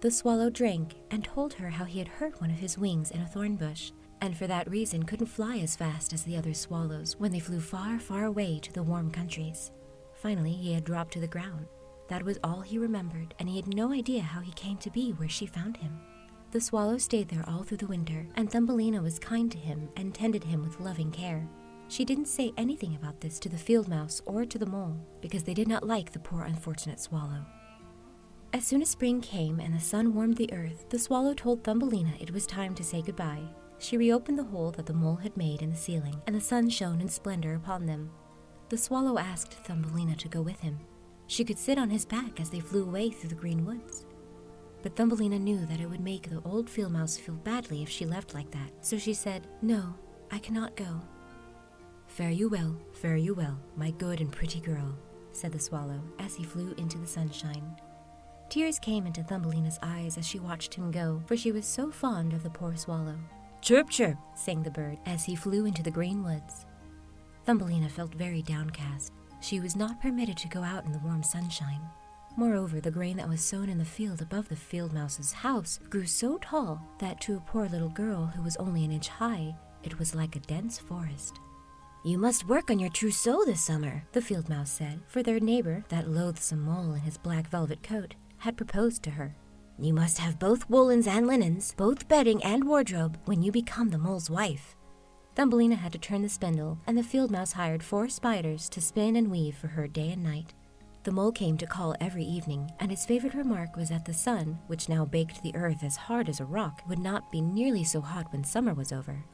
The 0.00 0.10
swallow 0.10 0.48
drank 0.48 0.94
and 1.10 1.22
told 1.22 1.52
her 1.54 1.68
how 1.68 1.84
he 1.84 1.98
had 1.98 2.08
hurt 2.08 2.40
one 2.40 2.50
of 2.50 2.58
his 2.58 2.78
wings 2.78 3.10
in 3.10 3.20
a 3.20 3.26
thorn 3.26 3.56
bush, 3.56 3.92
and 4.22 4.34
for 4.34 4.46
that 4.46 4.70
reason 4.70 5.02
couldn't 5.02 5.26
fly 5.26 5.58
as 5.58 5.76
fast 5.76 6.14
as 6.14 6.22
the 6.22 6.38
other 6.38 6.54
swallows 6.54 7.16
when 7.18 7.30
they 7.30 7.38
flew 7.38 7.60
far, 7.60 7.98
far 7.98 8.24
away 8.24 8.58
to 8.60 8.72
the 8.72 8.82
warm 8.82 9.10
countries. 9.10 9.72
Finally, 10.14 10.52
he 10.52 10.72
had 10.72 10.84
dropped 10.84 11.12
to 11.12 11.20
the 11.20 11.26
ground. 11.26 11.66
That 12.08 12.22
was 12.22 12.38
all 12.42 12.62
he 12.62 12.78
remembered, 12.78 13.34
and 13.38 13.46
he 13.46 13.56
had 13.56 13.74
no 13.74 13.92
idea 13.92 14.22
how 14.22 14.40
he 14.40 14.52
came 14.52 14.78
to 14.78 14.90
be 14.90 15.10
where 15.12 15.28
she 15.28 15.44
found 15.44 15.76
him. 15.76 16.00
The 16.50 16.62
swallow 16.62 16.96
stayed 16.96 17.28
there 17.28 17.44
all 17.46 17.62
through 17.62 17.76
the 17.76 17.86
winter, 17.86 18.26
and 18.36 18.50
Thumbelina 18.50 19.02
was 19.02 19.18
kind 19.18 19.52
to 19.52 19.58
him 19.58 19.90
and 19.96 20.14
tended 20.14 20.44
him 20.44 20.62
with 20.62 20.80
loving 20.80 21.10
care. 21.10 21.46
She 21.88 22.06
didn't 22.06 22.26
say 22.26 22.54
anything 22.56 22.96
about 22.96 23.20
this 23.20 23.38
to 23.40 23.50
the 23.50 23.58
field 23.58 23.86
mouse 23.86 24.22
or 24.24 24.46
to 24.46 24.58
the 24.58 24.64
mole, 24.64 24.96
because 25.20 25.42
they 25.42 25.54
did 25.54 25.68
not 25.68 25.86
like 25.86 26.10
the 26.10 26.18
poor 26.18 26.44
unfortunate 26.44 27.00
swallow. 27.00 27.44
As 28.52 28.66
soon 28.66 28.82
as 28.82 28.88
spring 28.88 29.20
came 29.20 29.60
and 29.60 29.72
the 29.72 29.80
sun 29.80 30.12
warmed 30.12 30.36
the 30.36 30.52
earth, 30.52 30.88
the 30.88 30.98
swallow 30.98 31.34
told 31.34 31.62
Thumbelina 31.62 32.12
it 32.18 32.32
was 32.32 32.46
time 32.46 32.74
to 32.74 32.82
say 32.82 33.00
goodbye. 33.00 33.44
She 33.78 33.96
reopened 33.96 34.38
the 34.38 34.44
hole 34.44 34.72
that 34.72 34.86
the 34.86 34.92
mole 34.92 35.16
had 35.16 35.36
made 35.36 35.62
in 35.62 35.70
the 35.70 35.76
ceiling, 35.76 36.20
and 36.26 36.34
the 36.34 36.40
sun 36.40 36.68
shone 36.68 37.00
in 37.00 37.08
splendor 37.08 37.54
upon 37.54 37.86
them. 37.86 38.10
The 38.68 38.76
swallow 38.76 39.18
asked 39.18 39.52
Thumbelina 39.52 40.16
to 40.16 40.28
go 40.28 40.42
with 40.42 40.58
him. 40.58 40.80
She 41.28 41.44
could 41.44 41.58
sit 41.60 41.78
on 41.78 41.90
his 41.90 42.04
back 42.04 42.40
as 42.40 42.50
they 42.50 42.58
flew 42.58 42.82
away 42.82 43.10
through 43.10 43.28
the 43.28 43.36
green 43.36 43.64
woods. 43.64 44.04
But 44.82 44.96
Thumbelina 44.96 45.38
knew 45.38 45.64
that 45.66 45.80
it 45.80 45.88
would 45.88 46.00
make 46.00 46.28
the 46.28 46.42
old 46.44 46.68
field 46.68 46.92
mouse 46.92 47.16
feel 47.16 47.36
badly 47.36 47.82
if 47.82 47.88
she 47.88 48.04
left 48.04 48.34
like 48.34 48.50
that, 48.50 48.72
so 48.80 48.98
she 48.98 49.14
said, 49.14 49.46
No, 49.62 49.94
I 50.32 50.40
cannot 50.40 50.74
go. 50.74 51.00
Fare 52.08 52.30
you 52.30 52.48
well, 52.48 52.76
fare 52.94 53.16
you 53.16 53.32
well, 53.32 53.60
my 53.76 53.92
good 53.92 54.20
and 54.20 54.32
pretty 54.32 54.58
girl, 54.58 54.98
said 55.30 55.52
the 55.52 55.58
swallow 55.60 56.02
as 56.18 56.34
he 56.34 56.42
flew 56.42 56.74
into 56.78 56.98
the 56.98 57.06
sunshine. 57.06 57.76
Tears 58.50 58.80
came 58.80 59.06
into 59.06 59.22
Thumbelina's 59.22 59.78
eyes 59.80 60.18
as 60.18 60.26
she 60.26 60.40
watched 60.40 60.74
him 60.74 60.90
go, 60.90 61.22
for 61.26 61.36
she 61.36 61.52
was 61.52 61.64
so 61.64 61.88
fond 61.88 62.32
of 62.32 62.42
the 62.42 62.50
poor 62.50 62.76
swallow. 62.76 63.14
Chirp, 63.60 63.88
chirp, 63.88 64.18
sang 64.34 64.60
the 64.60 64.70
bird 64.72 64.98
as 65.06 65.22
he 65.22 65.36
flew 65.36 65.66
into 65.66 65.84
the 65.84 65.90
green 65.90 66.24
woods. 66.24 66.66
Thumbelina 67.46 67.88
felt 67.88 68.12
very 68.12 68.42
downcast. 68.42 69.12
She 69.40 69.60
was 69.60 69.76
not 69.76 70.00
permitted 70.02 70.36
to 70.38 70.48
go 70.48 70.64
out 70.64 70.84
in 70.84 70.90
the 70.90 70.98
warm 70.98 71.22
sunshine. 71.22 71.80
Moreover, 72.36 72.80
the 72.80 72.90
grain 72.90 73.16
that 73.18 73.28
was 73.28 73.40
sown 73.40 73.68
in 73.68 73.78
the 73.78 73.84
field 73.84 74.20
above 74.20 74.48
the 74.48 74.56
field 74.56 74.92
mouse's 74.92 75.32
house 75.32 75.78
grew 75.88 76.04
so 76.04 76.36
tall 76.38 76.82
that 76.98 77.20
to 77.20 77.36
a 77.36 77.40
poor 77.40 77.68
little 77.68 77.88
girl 77.88 78.26
who 78.26 78.42
was 78.42 78.56
only 78.56 78.84
an 78.84 78.90
inch 78.90 79.08
high, 79.08 79.54
it 79.84 79.96
was 80.00 80.12
like 80.12 80.34
a 80.34 80.40
dense 80.40 80.76
forest. 80.76 81.38
You 82.04 82.18
must 82.18 82.48
work 82.48 82.68
on 82.68 82.80
your 82.80 82.90
trousseau 82.90 83.44
this 83.44 83.60
summer, 83.60 84.02
the 84.10 84.22
field 84.22 84.48
mouse 84.48 84.72
said, 84.72 85.02
for 85.06 85.22
their 85.22 85.38
neighbor, 85.38 85.84
that 85.88 86.08
loathsome 86.08 86.62
mole 86.62 86.94
in 86.94 87.00
his 87.00 87.18
black 87.18 87.48
velvet 87.48 87.82
coat, 87.84 88.16
had 88.40 88.56
proposed 88.56 89.02
to 89.04 89.10
her. 89.10 89.34
You 89.78 89.94
must 89.94 90.18
have 90.18 90.38
both 90.38 90.68
woolens 90.68 91.06
and 91.06 91.26
linens, 91.26 91.74
both 91.76 92.08
bedding 92.08 92.42
and 92.44 92.64
wardrobe, 92.64 93.18
when 93.24 93.42
you 93.42 93.50
become 93.50 93.88
the 93.88 93.98
mole's 93.98 94.28
wife. 94.28 94.76
Thumbelina 95.34 95.76
had 95.76 95.92
to 95.92 95.98
turn 95.98 96.22
the 96.22 96.28
spindle, 96.28 96.78
and 96.86 96.98
the 96.98 97.02
field 97.02 97.30
mouse 97.30 97.52
hired 97.52 97.82
four 97.82 98.08
spiders 98.08 98.68
to 98.68 98.80
spin 98.80 99.16
and 99.16 99.30
weave 99.30 99.56
for 99.56 99.68
her 99.68 99.88
day 99.88 100.10
and 100.10 100.22
night. 100.22 100.52
The 101.02 101.12
mole 101.12 101.32
came 101.32 101.56
to 101.56 101.66
call 101.66 101.94
every 101.98 102.24
evening, 102.24 102.70
and 102.78 102.90
his 102.90 103.06
favorite 103.06 103.32
remark 103.32 103.74
was 103.74 103.88
that 103.88 104.04
the 104.04 104.12
sun, 104.12 104.58
which 104.66 104.88
now 104.88 105.06
baked 105.06 105.42
the 105.42 105.54
earth 105.54 105.82
as 105.82 105.96
hard 105.96 106.28
as 106.28 106.40
a 106.40 106.44
rock, 106.44 106.82
would 106.88 106.98
not 106.98 107.32
be 107.32 107.40
nearly 107.40 107.84
so 107.84 108.02
hot 108.02 108.30
when 108.32 108.44
summer 108.44 108.74
was 108.74 108.92
over. 108.92 109.24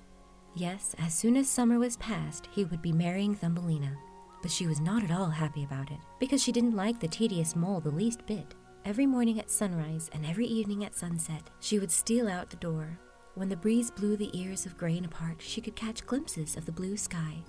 Yes, 0.55 0.95
as 1.01 1.13
soon 1.13 1.37
as 1.37 1.49
summer 1.49 1.79
was 1.81 1.97
past, 1.97 2.49
he 2.53 2.65
would 2.65 2.83
be 2.83 2.93
marrying 2.93 3.35
Thumbelina. 3.35 3.97
But 4.43 4.53
she 4.53 4.69
was 4.69 4.81
not 4.81 5.03
at 5.03 5.11
all 5.11 5.31
happy 5.31 5.65
about 5.65 5.91
it, 5.91 5.99
because 6.21 6.41
she 6.41 6.53
didn't 6.53 6.77
like 6.77 7.01
the 7.01 7.09
tedious 7.09 7.57
mole 7.57 7.81
the 7.81 7.91
least 7.91 8.25
bit. 8.27 8.55
Every 8.87 9.05
morning 9.05 9.39
at 9.39 9.51
sunrise 9.51 10.09
and 10.15 10.25
every 10.25 10.47
evening 10.47 10.85
at 10.85 10.95
sunset, 10.95 11.51
she 11.61 11.79
would 11.79 11.91
steal 11.91 12.29
out 12.29 12.49
the 12.49 12.57
door. 12.57 12.99
When 13.35 13.51
the 13.51 13.57
breeze 13.57 13.91
blew 13.91 14.17
the 14.17 14.31
ears 14.33 14.65
of 14.65 14.79
grain 14.79 15.05
apart, 15.05 15.37
she 15.43 15.61
could 15.61 15.77
catch 15.77 16.07
glimpses 16.07 16.57
of 16.57 16.65
the 16.65 16.73
blue 16.73 16.97
sky 16.97 17.43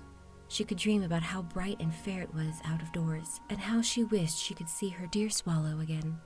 she 0.48 0.64
could 0.64 0.78
dream 0.78 1.02
about 1.02 1.22
how 1.22 1.42
bright 1.42 1.76
and 1.78 1.94
fair 1.94 2.22
it 2.22 2.34
was 2.34 2.54
out 2.64 2.80
of 2.82 2.92
doors, 2.92 3.40
and 3.50 3.58
how 3.58 3.82
she 3.82 4.04
wished 4.04 4.38
she 4.38 4.54
could 4.54 4.68
see 4.68 4.88
her 4.88 5.06
dear 5.06 5.28
swallow 5.28 5.80
again. 5.80 6.18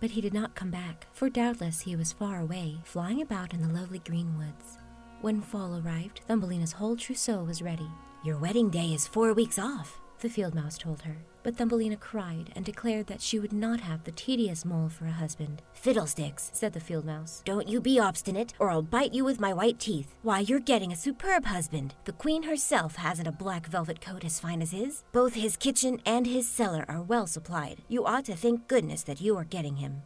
But 0.00 0.10
he 0.10 0.20
did 0.20 0.34
not 0.34 0.54
come 0.54 0.70
back, 0.70 1.06
for 1.12 1.30
doubtless 1.30 1.80
he 1.80 1.96
was 1.96 2.12
far 2.12 2.40
away, 2.40 2.78
flying 2.84 3.22
about 3.22 3.54
in 3.54 3.62
the 3.62 3.72
lovely 3.80 4.00
green 4.00 4.36
woods. 4.36 4.78
When 5.20 5.40
fall 5.40 5.80
arrived, 5.80 6.20
Thumbelina's 6.26 6.72
whole 6.72 6.96
trousseau 6.96 7.44
was 7.44 7.62
ready. 7.62 7.88
Your 8.24 8.38
wedding 8.38 8.68
day 8.68 8.92
is 8.92 9.06
four 9.06 9.32
weeks 9.32 9.58
off, 9.58 10.00
the 10.20 10.28
field 10.28 10.54
mouse 10.54 10.78
told 10.78 11.02
her. 11.02 11.16
But 11.42 11.56
Thumbelina 11.56 11.96
cried 11.96 12.50
and 12.54 12.64
declared 12.64 13.06
that 13.06 13.20
she 13.20 13.38
would 13.38 13.52
not 13.52 13.80
have 13.80 14.04
the 14.04 14.12
tedious 14.12 14.64
mole 14.64 14.88
for 14.88 15.06
a 15.06 15.10
husband. 15.10 15.62
Fiddlesticks, 15.72 16.50
said 16.52 16.72
the 16.72 16.80
field 16.80 17.04
mouse. 17.04 17.42
Don't 17.44 17.68
you 17.68 17.80
be 17.80 17.98
obstinate, 17.98 18.54
or 18.58 18.70
I'll 18.70 18.82
bite 18.82 19.14
you 19.14 19.24
with 19.24 19.40
my 19.40 19.52
white 19.52 19.78
teeth. 19.78 20.14
Why, 20.22 20.40
you're 20.40 20.60
getting 20.60 20.92
a 20.92 20.96
superb 20.96 21.44
husband. 21.44 21.94
The 22.04 22.12
queen 22.12 22.42
herself 22.42 22.96
hasn't 22.96 23.28
a 23.28 23.32
black 23.32 23.66
velvet 23.66 24.00
coat 24.00 24.24
as 24.24 24.40
fine 24.40 24.60
as 24.60 24.72
his. 24.72 25.04
Both 25.12 25.34
his 25.34 25.56
kitchen 25.56 26.00
and 26.04 26.26
his 26.26 26.48
cellar 26.48 26.84
are 26.88 27.02
well 27.02 27.26
supplied. 27.26 27.82
You 27.88 28.04
ought 28.04 28.26
to 28.26 28.36
thank 28.36 28.68
goodness 28.68 29.02
that 29.04 29.20
you 29.20 29.36
are 29.36 29.44
getting 29.44 29.76
him. 29.76 30.02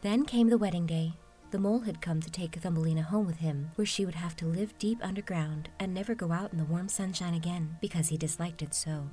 Then 0.00 0.24
came 0.24 0.48
the 0.48 0.58
wedding 0.58 0.86
day. 0.86 1.12
The 1.50 1.58
mole 1.58 1.80
had 1.80 2.02
come 2.02 2.20
to 2.20 2.30
take 2.30 2.56
Thumbelina 2.56 3.02
home 3.02 3.26
with 3.26 3.38
him, 3.38 3.70
where 3.76 3.86
she 3.86 4.04
would 4.04 4.14
have 4.14 4.36
to 4.36 4.46
live 4.46 4.78
deep 4.78 4.98
underground 5.02 5.70
and 5.80 5.94
never 5.94 6.14
go 6.14 6.30
out 6.30 6.52
in 6.52 6.58
the 6.58 6.64
warm 6.64 6.88
sunshine 6.88 7.32
again 7.32 7.78
because 7.80 8.08
he 8.08 8.18
disliked 8.18 8.60
it 8.60 8.74
so. 8.74 9.08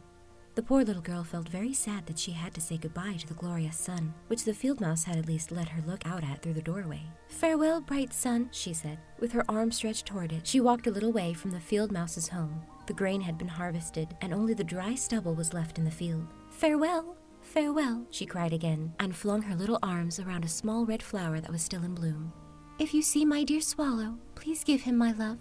The 0.56 0.64
poor 0.64 0.84
little 0.84 1.02
girl 1.02 1.24
felt 1.24 1.50
very 1.50 1.74
sad 1.74 2.06
that 2.06 2.20
she 2.20 2.32
had 2.32 2.54
to 2.54 2.62
say 2.62 2.78
goodbye 2.78 3.18
to 3.20 3.28
the 3.28 3.34
glorious 3.34 3.78
sun, 3.78 4.14
which 4.28 4.44
the 4.44 4.54
field 4.54 4.80
mouse 4.80 5.04
had 5.04 5.18
at 5.18 5.28
least 5.28 5.52
let 5.52 5.70
her 5.70 5.82
look 5.86 6.06
out 6.06 6.24
at 6.24 6.42
through 6.42 6.54
the 6.54 6.62
doorway. 6.62 7.04
Farewell, 7.28 7.82
bright 7.82 8.14
sun, 8.14 8.50
she 8.52 8.74
said. 8.74 9.00
With 9.20 9.34
her 9.34 9.44
arm 9.50 9.72
stretched 9.72 10.06
toward 10.06 10.32
it, 10.32 10.48
she 10.48 10.62
walked 10.62 10.88
a 10.88 10.92
little 10.92 11.12
way 11.12 11.34
from 11.34 11.52
the 11.52 11.60
field 11.60 11.92
mouse's 11.92 12.30
home. 12.30 12.62
The 12.88 12.94
grain 12.94 13.20
had 13.20 13.38
been 13.38 13.50
harvested, 13.50 14.16
and 14.22 14.34
only 14.34 14.54
the 14.54 14.64
dry 14.64 14.96
stubble 14.96 15.36
was 15.36 15.54
left 15.54 15.78
in 15.78 15.84
the 15.84 15.92
field. 15.92 16.28
Farewell, 16.52 17.18
Farewell, 17.56 18.06
she 18.12 18.26
cried 18.26 18.52
again, 18.52 18.94
and 19.00 19.16
flung 19.16 19.42
her 19.44 19.56
little 19.56 19.80
arms 19.82 20.20
around 20.20 20.44
a 20.44 20.50
small 20.50 20.86
red 20.86 21.02
flower 21.02 21.40
that 21.40 21.50
was 21.50 21.62
still 21.62 21.86
in 21.86 21.96
bloom. 21.96 22.34
If 22.80 22.94
you 22.94 23.02
see 23.02 23.24
my 23.24 23.46
dear 23.46 23.62
swallow, 23.62 24.18
please 24.36 24.62
give 24.66 24.82
him 24.82 24.98
my 24.98 25.14
love. 25.14 25.40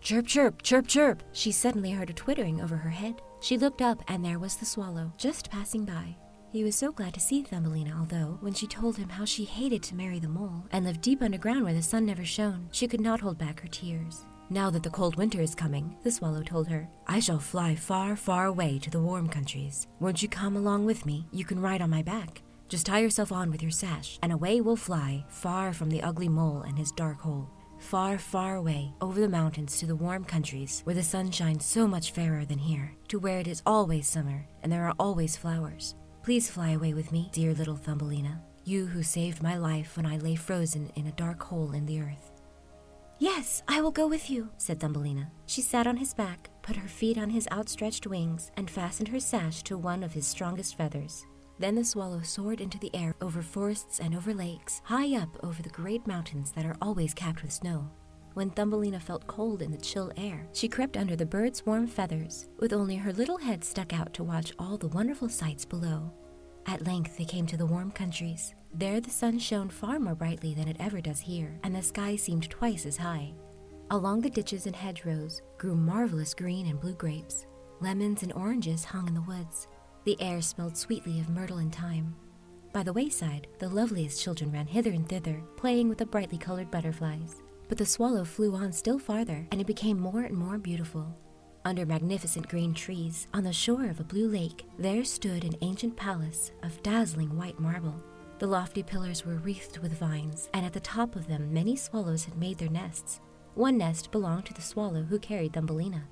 Chirp, 0.00 0.26
chirp, 0.26 0.60
chirp, 0.62 0.88
chirp! 0.88 1.22
She 1.30 1.52
suddenly 1.52 1.92
heard 1.92 2.10
a 2.10 2.12
twittering 2.12 2.60
over 2.60 2.76
her 2.76 2.90
head. 2.90 3.22
She 3.40 3.58
looked 3.58 3.80
up, 3.80 4.02
and 4.08 4.24
there 4.24 4.40
was 4.40 4.56
the 4.56 4.64
swallow, 4.64 5.12
just 5.18 5.48
passing 5.48 5.84
by. 5.84 6.16
He 6.50 6.64
was 6.64 6.74
so 6.74 6.90
glad 6.90 7.14
to 7.14 7.20
see 7.20 7.44
Thumbelina, 7.44 7.96
although, 7.96 8.38
when 8.40 8.52
she 8.52 8.66
told 8.66 8.96
him 8.96 9.08
how 9.08 9.24
she 9.24 9.44
hated 9.44 9.84
to 9.84 9.94
marry 9.94 10.18
the 10.18 10.28
mole 10.28 10.64
and 10.72 10.84
live 10.84 11.00
deep 11.00 11.22
underground 11.22 11.62
where 11.62 11.74
the 11.74 11.80
sun 11.80 12.06
never 12.06 12.24
shone, 12.24 12.68
she 12.72 12.88
could 12.88 13.00
not 13.00 13.20
hold 13.20 13.38
back 13.38 13.60
her 13.60 13.68
tears. 13.68 14.24
Now 14.48 14.70
that 14.70 14.84
the 14.84 14.90
cold 14.90 15.16
winter 15.16 15.40
is 15.40 15.56
coming, 15.56 15.96
the 16.04 16.10
swallow 16.10 16.42
told 16.42 16.68
her, 16.68 16.88
I 17.08 17.18
shall 17.18 17.40
fly 17.40 17.74
far, 17.74 18.14
far 18.14 18.46
away 18.46 18.78
to 18.78 18.90
the 18.90 19.00
warm 19.00 19.28
countries. 19.28 19.88
Won't 19.98 20.22
you 20.22 20.28
come 20.28 20.56
along 20.56 20.86
with 20.86 21.04
me? 21.04 21.26
You 21.32 21.44
can 21.44 21.60
ride 21.60 21.82
on 21.82 21.90
my 21.90 22.02
back. 22.02 22.42
Just 22.68 22.86
tie 22.86 23.00
yourself 23.00 23.32
on 23.32 23.50
with 23.50 23.60
your 23.60 23.72
sash, 23.72 24.20
and 24.22 24.32
away 24.32 24.60
we'll 24.60 24.76
fly, 24.76 25.24
far 25.28 25.72
from 25.72 25.90
the 25.90 26.02
ugly 26.02 26.28
mole 26.28 26.62
and 26.62 26.78
his 26.78 26.92
dark 26.92 27.20
hole. 27.20 27.50
Far, 27.78 28.18
far 28.18 28.54
away, 28.54 28.92
over 29.00 29.20
the 29.20 29.28
mountains 29.28 29.78
to 29.78 29.86
the 29.86 29.96
warm 29.96 30.24
countries, 30.24 30.80
where 30.84 30.94
the 30.94 31.02
sun 31.02 31.32
shines 31.32 31.64
so 31.64 31.88
much 31.88 32.12
fairer 32.12 32.44
than 32.44 32.58
here, 32.58 32.92
to 33.08 33.18
where 33.18 33.40
it 33.40 33.48
is 33.48 33.62
always 33.66 34.06
summer, 34.06 34.46
and 34.62 34.70
there 34.70 34.86
are 34.86 34.94
always 34.98 35.36
flowers. 35.36 35.96
Please 36.22 36.48
fly 36.48 36.70
away 36.70 36.94
with 36.94 37.10
me, 37.10 37.30
dear 37.32 37.52
little 37.52 37.76
Thumbelina, 37.76 38.40
you 38.64 38.86
who 38.86 39.02
saved 39.02 39.42
my 39.42 39.56
life 39.56 39.96
when 39.96 40.06
I 40.06 40.18
lay 40.18 40.36
frozen 40.36 40.90
in 40.94 41.08
a 41.08 41.12
dark 41.12 41.42
hole 41.42 41.72
in 41.72 41.86
the 41.86 42.00
earth. 42.00 42.35
Yes, 43.18 43.62
I 43.66 43.80
will 43.80 43.90
go 43.90 44.06
with 44.06 44.28
you, 44.28 44.50
said 44.58 44.78
Thumbelina. 44.78 45.30
She 45.46 45.62
sat 45.62 45.86
on 45.86 45.96
his 45.96 46.12
back, 46.12 46.50
put 46.60 46.76
her 46.76 46.88
feet 46.88 47.16
on 47.16 47.30
his 47.30 47.48
outstretched 47.50 48.06
wings, 48.06 48.50
and 48.58 48.70
fastened 48.70 49.08
her 49.08 49.20
sash 49.20 49.62
to 49.62 49.78
one 49.78 50.02
of 50.02 50.12
his 50.12 50.26
strongest 50.26 50.76
feathers. 50.76 51.26
Then 51.58 51.74
the 51.74 51.84
swallow 51.84 52.20
soared 52.20 52.60
into 52.60 52.78
the 52.78 52.94
air 52.94 53.14
over 53.22 53.40
forests 53.40 54.00
and 54.00 54.14
over 54.14 54.34
lakes, 54.34 54.82
high 54.84 55.16
up 55.16 55.30
over 55.42 55.62
the 55.62 55.70
great 55.70 56.06
mountains 56.06 56.50
that 56.52 56.66
are 56.66 56.76
always 56.82 57.14
capped 57.14 57.42
with 57.42 57.52
snow. 57.52 57.90
When 58.34 58.50
Thumbelina 58.50 59.00
felt 59.00 59.26
cold 59.26 59.62
in 59.62 59.70
the 59.70 59.78
chill 59.78 60.12
air, 60.18 60.46
she 60.52 60.68
crept 60.68 60.98
under 60.98 61.16
the 61.16 61.24
bird's 61.24 61.64
warm 61.64 61.86
feathers, 61.86 62.48
with 62.58 62.74
only 62.74 62.96
her 62.96 63.14
little 63.14 63.38
head 63.38 63.64
stuck 63.64 63.94
out 63.94 64.12
to 64.12 64.24
watch 64.24 64.52
all 64.58 64.76
the 64.76 64.88
wonderful 64.88 65.30
sights 65.30 65.64
below. 65.64 66.12
At 66.66 66.84
length 66.84 67.16
they 67.16 67.24
came 67.24 67.46
to 67.46 67.56
the 67.56 67.64
warm 67.64 67.92
countries. 67.92 68.54
There 68.78 69.00
the 69.00 69.08
sun 69.08 69.38
shone 69.38 69.70
far 69.70 69.98
more 69.98 70.14
brightly 70.14 70.52
than 70.52 70.68
it 70.68 70.76
ever 70.78 71.00
does 71.00 71.18
here, 71.18 71.58
and 71.62 71.74
the 71.74 71.80
sky 71.80 72.14
seemed 72.14 72.50
twice 72.50 72.84
as 72.84 72.98
high. 72.98 73.32
Along 73.90 74.20
the 74.20 74.28
ditches 74.28 74.66
and 74.66 74.76
hedgerows 74.76 75.40
grew 75.56 75.74
marvelous 75.74 76.34
green 76.34 76.66
and 76.66 76.78
blue 76.78 76.92
grapes. 76.92 77.46
Lemons 77.80 78.22
and 78.22 78.34
oranges 78.34 78.84
hung 78.84 79.08
in 79.08 79.14
the 79.14 79.22
woods. 79.22 79.66
The 80.04 80.20
air 80.20 80.42
smelled 80.42 80.76
sweetly 80.76 81.20
of 81.20 81.30
myrtle 81.30 81.56
and 81.56 81.74
thyme. 81.74 82.14
By 82.74 82.82
the 82.82 82.92
wayside, 82.92 83.46
the 83.60 83.70
loveliest 83.70 84.22
children 84.22 84.52
ran 84.52 84.66
hither 84.66 84.90
and 84.90 85.08
thither, 85.08 85.42
playing 85.56 85.88
with 85.88 85.96
the 85.96 86.04
brightly 86.04 86.36
colored 86.36 86.70
butterflies. 86.70 87.40
But 87.70 87.78
the 87.78 87.86
swallow 87.86 88.24
flew 88.24 88.54
on 88.54 88.72
still 88.72 88.98
farther, 88.98 89.48
and 89.52 89.58
it 89.58 89.66
became 89.66 89.98
more 89.98 90.24
and 90.24 90.36
more 90.36 90.58
beautiful. 90.58 91.16
Under 91.64 91.86
magnificent 91.86 92.46
green 92.46 92.74
trees, 92.74 93.26
on 93.32 93.42
the 93.42 93.54
shore 93.54 93.86
of 93.86 94.00
a 94.00 94.04
blue 94.04 94.28
lake, 94.28 94.66
there 94.78 95.02
stood 95.02 95.44
an 95.44 95.56
ancient 95.62 95.96
palace 95.96 96.52
of 96.62 96.82
dazzling 96.82 97.34
white 97.38 97.58
marble. 97.58 98.04
The 98.38 98.46
lofty 98.46 98.82
pillars 98.82 99.24
were 99.24 99.36
wreathed 99.36 99.78
with 99.78 99.98
vines, 99.98 100.50
and 100.52 100.66
at 100.66 100.74
the 100.74 100.80
top 100.80 101.16
of 101.16 101.26
them 101.26 101.54
many 101.54 101.74
swallows 101.74 102.26
had 102.26 102.36
made 102.36 102.58
their 102.58 102.68
nests. 102.68 103.20
One 103.54 103.78
nest 103.78 104.10
belonged 104.10 104.44
to 104.46 104.54
the 104.54 104.60
swallow 104.60 105.02
who 105.02 105.18
carried 105.18 105.54
Thumbelina. 105.54 106.04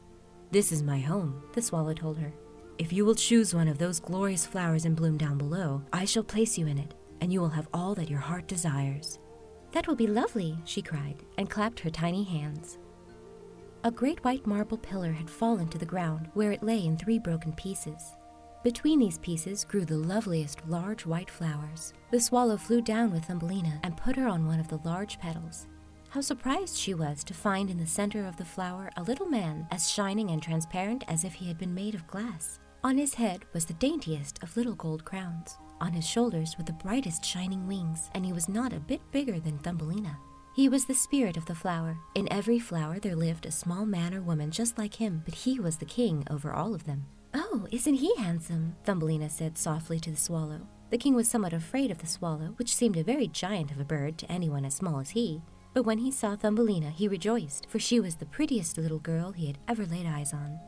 This 0.50 0.72
is 0.72 0.82
my 0.82 1.00
home, 1.00 1.42
the 1.52 1.60
swallow 1.60 1.92
told 1.92 2.16
her. 2.16 2.32
If 2.78 2.94
you 2.94 3.04
will 3.04 3.14
choose 3.14 3.54
one 3.54 3.68
of 3.68 3.76
those 3.76 4.00
glorious 4.00 4.46
flowers 4.46 4.86
in 4.86 4.94
bloom 4.94 5.18
down 5.18 5.36
below, 5.36 5.82
I 5.92 6.06
shall 6.06 6.24
place 6.24 6.56
you 6.56 6.66
in 6.66 6.78
it, 6.78 6.94
and 7.20 7.30
you 7.30 7.40
will 7.42 7.50
have 7.50 7.68
all 7.74 7.94
that 7.96 8.08
your 8.08 8.20
heart 8.20 8.48
desires. 8.48 9.18
That 9.72 9.86
will 9.86 9.94
be 9.94 10.06
lovely, 10.06 10.56
she 10.64 10.80
cried, 10.80 11.22
and 11.36 11.50
clapped 11.50 11.80
her 11.80 11.90
tiny 11.90 12.24
hands. 12.24 12.78
A 13.84 13.90
great 13.90 14.24
white 14.24 14.46
marble 14.46 14.78
pillar 14.78 15.12
had 15.12 15.28
fallen 15.28 15.68
to 15.68 15.78
the 15.78 15.84
ground, 15.84 16.30
where 16.32 16.52
it 16.52 16.62
lay 16.62 16.86
in 16.86 16.96
three 16.96 17.18
broken 17.18 17.52
pieces. 17.52 18.14
Between 18.64 18.98
these 18.98 19.18
pieces 19.18 19.62
grew 19.62 19.84
the 19.84 19.98
loveliest 19.98 20.66
large 20.66 21.04
white 21.04 21.28
flowers. 21.28 21.92
The 22.10 22.18
swallow 22.18 22.56
flew 22.56 22.80
down 22.80 23.12
with 23.12 23.26
Thumbelina 23.26 23.78
and 23.82 23.94
put 23.94 24.16
her 24.16 24.26
on 24.26 24.46
one 24.46 24.58
of 24.58 24.68
the 24.68 24.80
large 24.86 25.20
petals. 25.20 25.66
How 26.08 26.22
surprised 26.22 26.74
she 26.74 26.94
was 26.94 27.22
to 27.24 27.34
find 27.34 27.68
in 27.68 27.76
the 27.76 27.86
center 27.86 28.24
of 28.26 28.38
the 28.38 28.44
flower 28.44 28.90
a 28.96 29.02
little 29.02 29.26
man 29.26 29.66
as 29.70 29.90
shining 29.90 30.30
and 30.30 30.42
transparent 30.42 31.04
as 31.08 31.24
if 31.24 31.34
he 31.34 31.46
had 31.46 31.58
been 31.58 31.74
made 31.74 31.94
of 31.94 32.06
glass. 32.06 32.58
On 32.82 32.96
his 32.96 33.12
head 33.12 33.44
was 33.52 33.66
the 33.66 33.74
daintiest 33.74 34.42
of 34.42 34.56
little 34.56 34.74
gold 34.76 35.04
crowns. 35.04 35.58
On 35.82 35.92
his 35.92 36.08
shoulders 36.08 36.56
were 36.56 36.64
the 36.64 36.72
brightest 36.72 37.22
shining 37.22 37.66
wings, 37.66 38.08
and 38.14 38.24
he 38.24 38.32
was 38.32 38.48
not 38.48 38.72
a 38.72 38.80
bit 38.80 39.02
bigger 39.12 39.40
than 39.40 39.58
Thumbelina. 39.58 40.16
He 40.56 40.70
was 40.70 40.86
the 40.86 40.94
spirit 40.94 41.36
of 41.36 41.44
the 41.44 41.54
flower. 41.54 41.98
In 42.14 42.32
every 42.32 42.58
flower 42.58 42.98
there 42.98 43.16
lived 43.16 43.44
a 43.44 43.50
small 43.50 43.84
man 43.84 44.14
or 44.14 44.22
woman 44.22 44.50
just 44.50 44.78
like 44.78 44.94
him, 44.94 45.20
but 45.26 45.34
he 45.34 45.60
was 45.60 45.76
the 45.76 45.84
king 45.84 46.24
over 46.30 46.50
all 46.50 46.74
of 46.74 46.84
them. 46.84 47.04
Oh, 47.36 47.66
isn't 47.72 47.94
he 47.94 48.14
handsome? 48.16 48.76
Thumbelina 48.84 49.28
said 49.28 49.58
softly 49.58 49.98
to 50.00 50.10
the 50.10 50.16
swallow. 50.16 50.68
The 50.90 50.98
king 50.98 51.16
was 51.16 51.26
somewhat 51.26 51.52
afraid 51.52 51.90
of 51.90 51.98
the 51.98 52.06
swallow, 52.06 52.54
which 52.56 52.74
seemed 52.74 52.96
a 52.96 53.02
very 53.02 53.26
giant 53.26 53.72
of 53.72 53.80
a 53.80 53.84
bird 53.84 54.18
to 54.18 54.30
anyone 54.30 54.64
as 54.64 54.74
small 54.74 55.00
as 55.00 55.10
he. 55.10 55.42
But 55.72 55.84
when 55.84 55.98
he 55.98 56.12
saw 56.12 56.36
Thumbelina, 56.36 56.90
he 56.90 57.08
rejoiced, 57.08 57.68
for 57.68 57.80
she 57.80 57.98
was 57.98 58.14
the 58.14 58.26
prettiest 58.26 58.78
little 58.78 59.00
girl 59.00 59.32
he 59.32 59.48
had 59.48 59.58
ever 59.66 59.84
laid 59.84 60.06
eyes 60.06 60.32
on. 60.32 60.60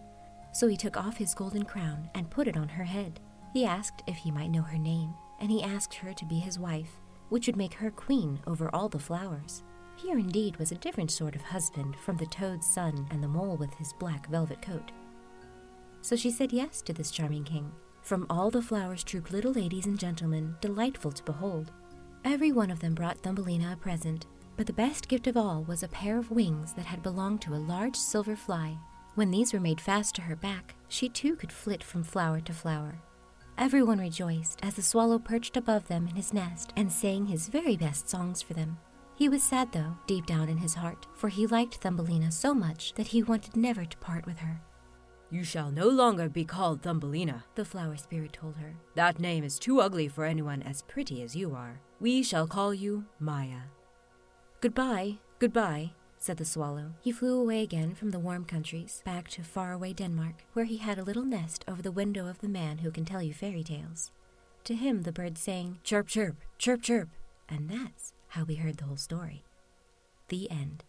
So 0.53 0.67
he 0.67 0.77
took 0.77 0.97
off 0.97 1.19
his 1.19 1.35
golden 1.35 1.65
crown 1.65 2.11
and 2.17 2.31
put 2.31 2.49
it 2.49 2.57
on 2.57 2.69
her 2.71 2.85
head. 2.85 3.21
He 3.53 3.65
asked 3.65 4.03
if 4.09 4.17
he 4.17 4.33
might 4.33 4.51
know 4.51 4.63
her 4.63 4.79
name, 4.79 5.15
and 5.39 5.49
he 5.49 5.63
asked 5.63 5.95
her 5.95 6.13
to 6.15 6.25
be 6.25 6.41
his 6.41 6.59
wife, 6.59 6.91
which 7.29 7.47
would 7.47 7.57
make 7.57 7.75
her 7.75 7.93
queen 7.93 8.41
over 8.49 8.75
all 8.75 8.89
the 8.89 8.99
flowers. 8.99 9.63
Here 9.97 10.19
indeed 10.19 10.57
was 10.57 10.73
a 10.73 10.77
different 10.77 11.13
sort 11.13 11.37
of 11.37 11.43
husband 11.43 11.95
from 12.05 12.17
the 12.17 12.27
toad's 12.27 12.67
son 12.67 13.07
and 13.13 13.23
the 13.23 13.29
mole 13.29 13.57
with 13.57 13.73
his 13.75 13.93
black 13.93 14.29
velvet 14.29 14.61
coat. 14.61 14.91
So 16.07 16.15
she 16.15 16.31
said 16.31 16.53
yes 16.53 16.83
to 16.83 16.93
this 16.93 17.11
charming 17.11 17.43
king. 17.43 17.73
From 18.03 18.27
all 18.31 18.49
the 18.49 18.63
flowers 18.63 19.03
trooped 19.03 19.33
little 19.33 19.51
ladies 19.51 19.87
and 19.87 19.99
gentlemen, 19.99 20.55
delightful 20.61 21.11
to 21.11 21.25
behold. 21.25 21.73
Every 22.25 22.53
one 22.53 22.71
of 22.71 22.79
them 22.79 22.95
brought 22.95 23.19
Thumbelina 23.19 23.73
a 23.73 23.77
present, 23.77 24.27
but 24.57 24.69
the 24.69 24.73
best 24.73 25.09
gift 25.09 25.27
of 25.27 25.37
all 25.37 25.65
was 25.65 25.83
a 25.83 25.89
pair 25.89 26.17
of 26.17 26.31
wings 26.31 26.75
that 26.75 26.87
had 26.87 27.03
belonged 27.03 27.43
to 27.43 27.57
a 27.57 27.67
large 27.73 27.97
silver 27.97 28.37
fly. 28.37 28.79
When 29.17 29.33
these 29.33 29.53
were 29.53 29.59
made 29.59 29.81
fast 29.81 30.15
to 30.15 30.23
her 30.23 30.37
back, 30.37 30.77
she 30.87 31.09
too 31.09 31.35
could 31.35 31.51
flit 31.51 31.83
from 31.83 32.05
flower 32.05 32.39
to 32.39 32.53
flower. 32.53 33.01
Everyone 33.59 33.99
rejoiced 33.99 34.61
as 34.63 34.75
the 34.75 34.83
swallow 34.83 35.19
perched 35.19 35.57
above 35.57 35.89
them 35.89 36.07
in 36.07 36.15
his 36.15 36.33
nest 36.33 36.73
and 36.77 36.93
sang 36.93 37.27
his 37.27 37.49
very 37.49 37.77
best 37.77 38.09
songs 38.09 38.41
for 38.41 38.55
them. 38.55 38.79
He 39.17 39.29
was 39.29 39.43
sad, 39.43 39.73
though, 39.73 39.97
deep 40.07 40.27
down 40.27 40.49
in 40.49 40.59
his 40.59 40.75
heart, 40.75 41.09
for 41.17 41.31
he 41.31 41.49
liked 41.49 41.79
Thumbelina 41.79 42.31
so 42.31 42.55
much 42.55 42.95
that 42.95 43.09
he 43.09 43.25
wanted 43.25 43.57
never 43.57 43.85
to 43.85 43.97
part 43.97 44.25
with 44.25 44.39
her. 44.39 44.61
You 45.37 45.45
shall 45.45 45.71
no 45.71 45.87
longer 45.87 46.31
be 46.31 46.47
called 46.47 46.81
Thumbelina, 46.81 47.45
the 47.57 47.65
flower 47.67 47.99
spirit 47.99 48.33
told 48.33 48.57
her. 48.57 48.75
That 48.95 49.19
name 49.19 49.45
is 49.45 49.59
too 49.59 49.83
ugly 49.83 50.09
for 50.09 50.25
anyone 50.25 50.63
as 50.63 50.81
pretty 50.81 51.23
as 51.23 51.37
you 51.37 51.55
are. 51.55 51.79
We 52.01 52.23
shall 52.23 52.47
call 52.47 52.73
you 52.73 53.05
Maia. 53.21 53.65
Goodbye, 54.63 55.19
goodbye, 55.39 55.91
said 56.17 56.39
the 56.39 56.47
swallow. 56.47 56.95
He 57.03 57.13
flew 57.13 57.39
away 57.39 57.61
again 57.61 57.95
from 57.95 58.13
the 58.13 58.19
warm 58.19 58.47
countries, 58.47 59.03
back 59.05 59.29
to 59.29 59.43
faraway 59.43 59.93
Denmark, 59.93 60.37
where 60.55 60.65
he 60.65 60.79
had 60.79 60.99
a 60.99 61.05
little 61.05 61.27
nest 61.27 61.67
over 61.69 61.83
the 61.83 61.93
window 61.93 62.27
of 62.29 62.39
the 62.39 62.49
man 62.49 62.79
who 62.79 62.91
can 62.91 63.05
tell 63.05 63.21
you 63.21 63.35
fairy 63.35 63.63
tales. 63.63 64.13
To 64.65 64.75
him 64.75 65.03
the 65.03 65.13
bird 65.13 65.37
sang, 65.37 65.81
Chirp, 65.85 66.07
chirp, 66.07 66.37
chirp, 66.57 66.81
chirp, 66.81 67.11
and 67.47 67.69
that's 67.69 68.15
how 68.29 68.45
we 68.45 68.55
heard 68.55 68.79
the 68.79 68.87
whole 68.87 68.97
story. 68.97 69.45
The 70.29 70.51
end. 70.51 70.85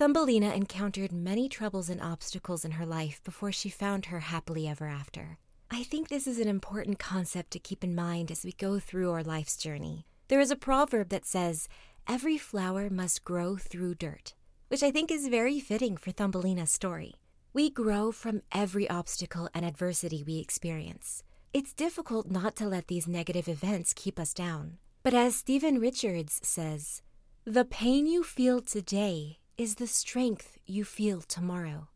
Thumbelina 0.00 0.54
encountered 0.54 1.12
many 1.12 1.46
troubles 1.46 1.90
and 1.90 2.00
obstacles 2.00 2.64
in 2.64 2.70
her 2.70 2.86
life 2.86 3.20
before 3.22 3.52
she 3.52 3.68
found 3.68 4.06
her 4.06 4.20
happily 4.20 4.66
ever 4.66 4.86
after. 4.86 5.36
I 5.70 5.82
think 5.82 6.08
this 6.08 6.26
is 6.26 6.38
an 6.38 6.48
important 6.48 6.98
concept 6.98 7.50
to 7.50 7.58
keep 7.58 7.84
in 7.84 7.94
mind 7.94 8.30
as 8.30 8.42
we 8.42 8.52
go 8.52 8.78
through 8.78 9.10
our 9.10 9.22
life's 9.22 9.58
journey. 9.58 10.06
There 10.28 10.40
is 10.40 10.50
a 10.50 10.56
proverb 10.56 11.10
that 11.10 11.26
says, 11.26 11.68
Every 12.08 12.38
flower 12.38 12.88
must 12.88 13.24
grow 13.24 13.58
through 13.58 13.96
dirt, 13.96 14.32
which 14.68 14.82
I 14.82 14.90
think 14.90 15.10
is 15.10 15.28
very 15.28 15.60
fitting 15.60 15.98
for 15.98 16.12
Thumbelina's 16.12 16.72
story. 16.72 17.16
We 17.52 17.68
grow 17.68 18.10
from 18.10 18.40
every 18.52 18.88
obstacle 18.88 19.50
and 19.52 19.66
adversity 19.66 20.22
we 20.22 20.38
experience. 20.38 21.22
It's 21.52 21.74
difficult 21.74 22.30
not 22.30 22.56
to 22.56 22.66
let 22.66 22.86
these 22.86 23.06
negative 23.06 23.48
events 23.48 23.92
keep 23.94 24.18
us 24.18 24.32
down. 24.32 24.78
But 25.02 25.12
as 25.12 25.36
Stephen 25.36 25.78
Richards 25.78 26.40
says, 26.42 27.02
the 27.44 27.66
pain 27.66 28.06
you 28.06 28.22
feel 28.22 28.62
today 28.62 29.39
is 29.60 29.74
the 29.74 29.86
strength 29.86 30.56
you 30.64 30.82
feel 30.82 31.20
tomorrow. 31.20 31.86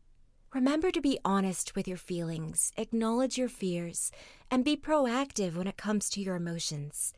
Remember 0.53 0.91
to 0.91 1.01
be 1.01 1.17
honest 1.25 1.75
with 1.75 1.87
your 1.87 1.97
feelings, 1.97 2.71
acknowledge 2.77 3.39
your 3.39 3.49
fears, 3.49 4.11
and 4.51 4.63
be 4.63 4.77
proactive 4.77 5.55
when 5.55 5.65
it 5.65 5.75
comes 5.75 6.07
to 6.11 6.21
your 6.21 6.35
emotions. 6.35 7.11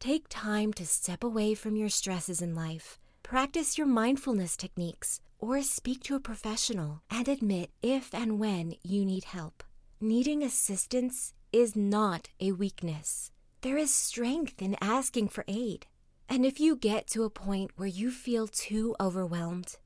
Take 0.00 0.24
time 0.28 0.72
to 0.72 0.86
step 0.86 1.22
away 1.22 1.54
from 1.54 1.76
your 1.76 1.88
stresses 1.88 2.42
in 2.42 2.52
life, 2.52 2.98
practice 3.22 3.78
your 3.78 3.86
mindfulness 3.86 4.56
techniques, 4.56 5.20
or 5.38 5.62
speak 5.62 6.02
to 6.02 6.16
a 6.16 6.20
professional 6.20 7.02
and 7.08 7.28
admit 7.28 7.70
if 7.80 8.12
and 8.12 8.40
when 8.40 8.74
you 8.82 9.04
need 9.04 9.22
help. 9.22 9.62
Needing 10.00 10.42
assistance 10.42 11.32
is 11.52 11.76
not 11.76 12.28
a 12.40 12.50
weakness. 12.50 13.30
There 13.60 13.78
is 13.78 13.94
strength 13.94 14.60
in 14.60 14.76
asking 14.80 15.28
for 15.28 15.44
aid. 15.46 15.86
And 16.28 16.44
if 16.44 16.58
you 16.58 16.74
get 16.74 17.06
to 17.08 17.22
a 17.22 17.30
point 17.30 17.70
where 17.76 17.86
you 17.86 18.10
feel 18.10 18.48
too 18.48 18.96
overwhelmed, 18.98 19.76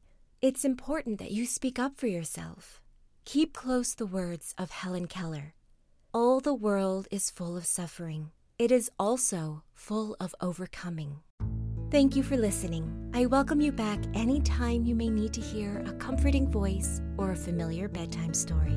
it's 0.43 0.65
important 0.65 1.19
that 1.19 1.31
you 1.31 1.47
speak 1.47 1.79
up 1.79 1.97
for 1.97 2.07
yourself. 2.07 2.81
Keep 3.25 3.55
close 3.55 3.95
the 3.95 4.07
words 4.07 4.55
of 4.59 4.71
Helen 4.71 5.07
Keller 5.07 5.55
All 6.13 6.41
the 6.41 6.55
world 6.55 7.09
is 7.11 7.31
full 7.31 7.57
of 7.57 7.67
suffering, 7.67 8.31
it 8.59 8.71
is 8.71 8.91
also 8.99 9.63
full 9.75 10.17
of 10.21 10.35
overcoming. 10.41 11.21
Thank 11.91 12.17
you 12.17 12.23
for 12.23 12.37
listening. 12.37 13.11
I 13.15 13.27
welcome 13.27 13.61
you 13.61 13.73
back 13.73 14.01
anytime 14.15 14.85
you 14.85 14.95
may 14.95 15.09
need 15.09 15.33
to 15.35 15.41
hear 15.41 15.83
a 15.87 15.93
comforting 15.93 16.49
voice 16.51 17.01
or 17.17 17.31
a 17.31 17.37
familiar 17.37 17.89
bedtime 17.89 18.35
story. 18.35 18.77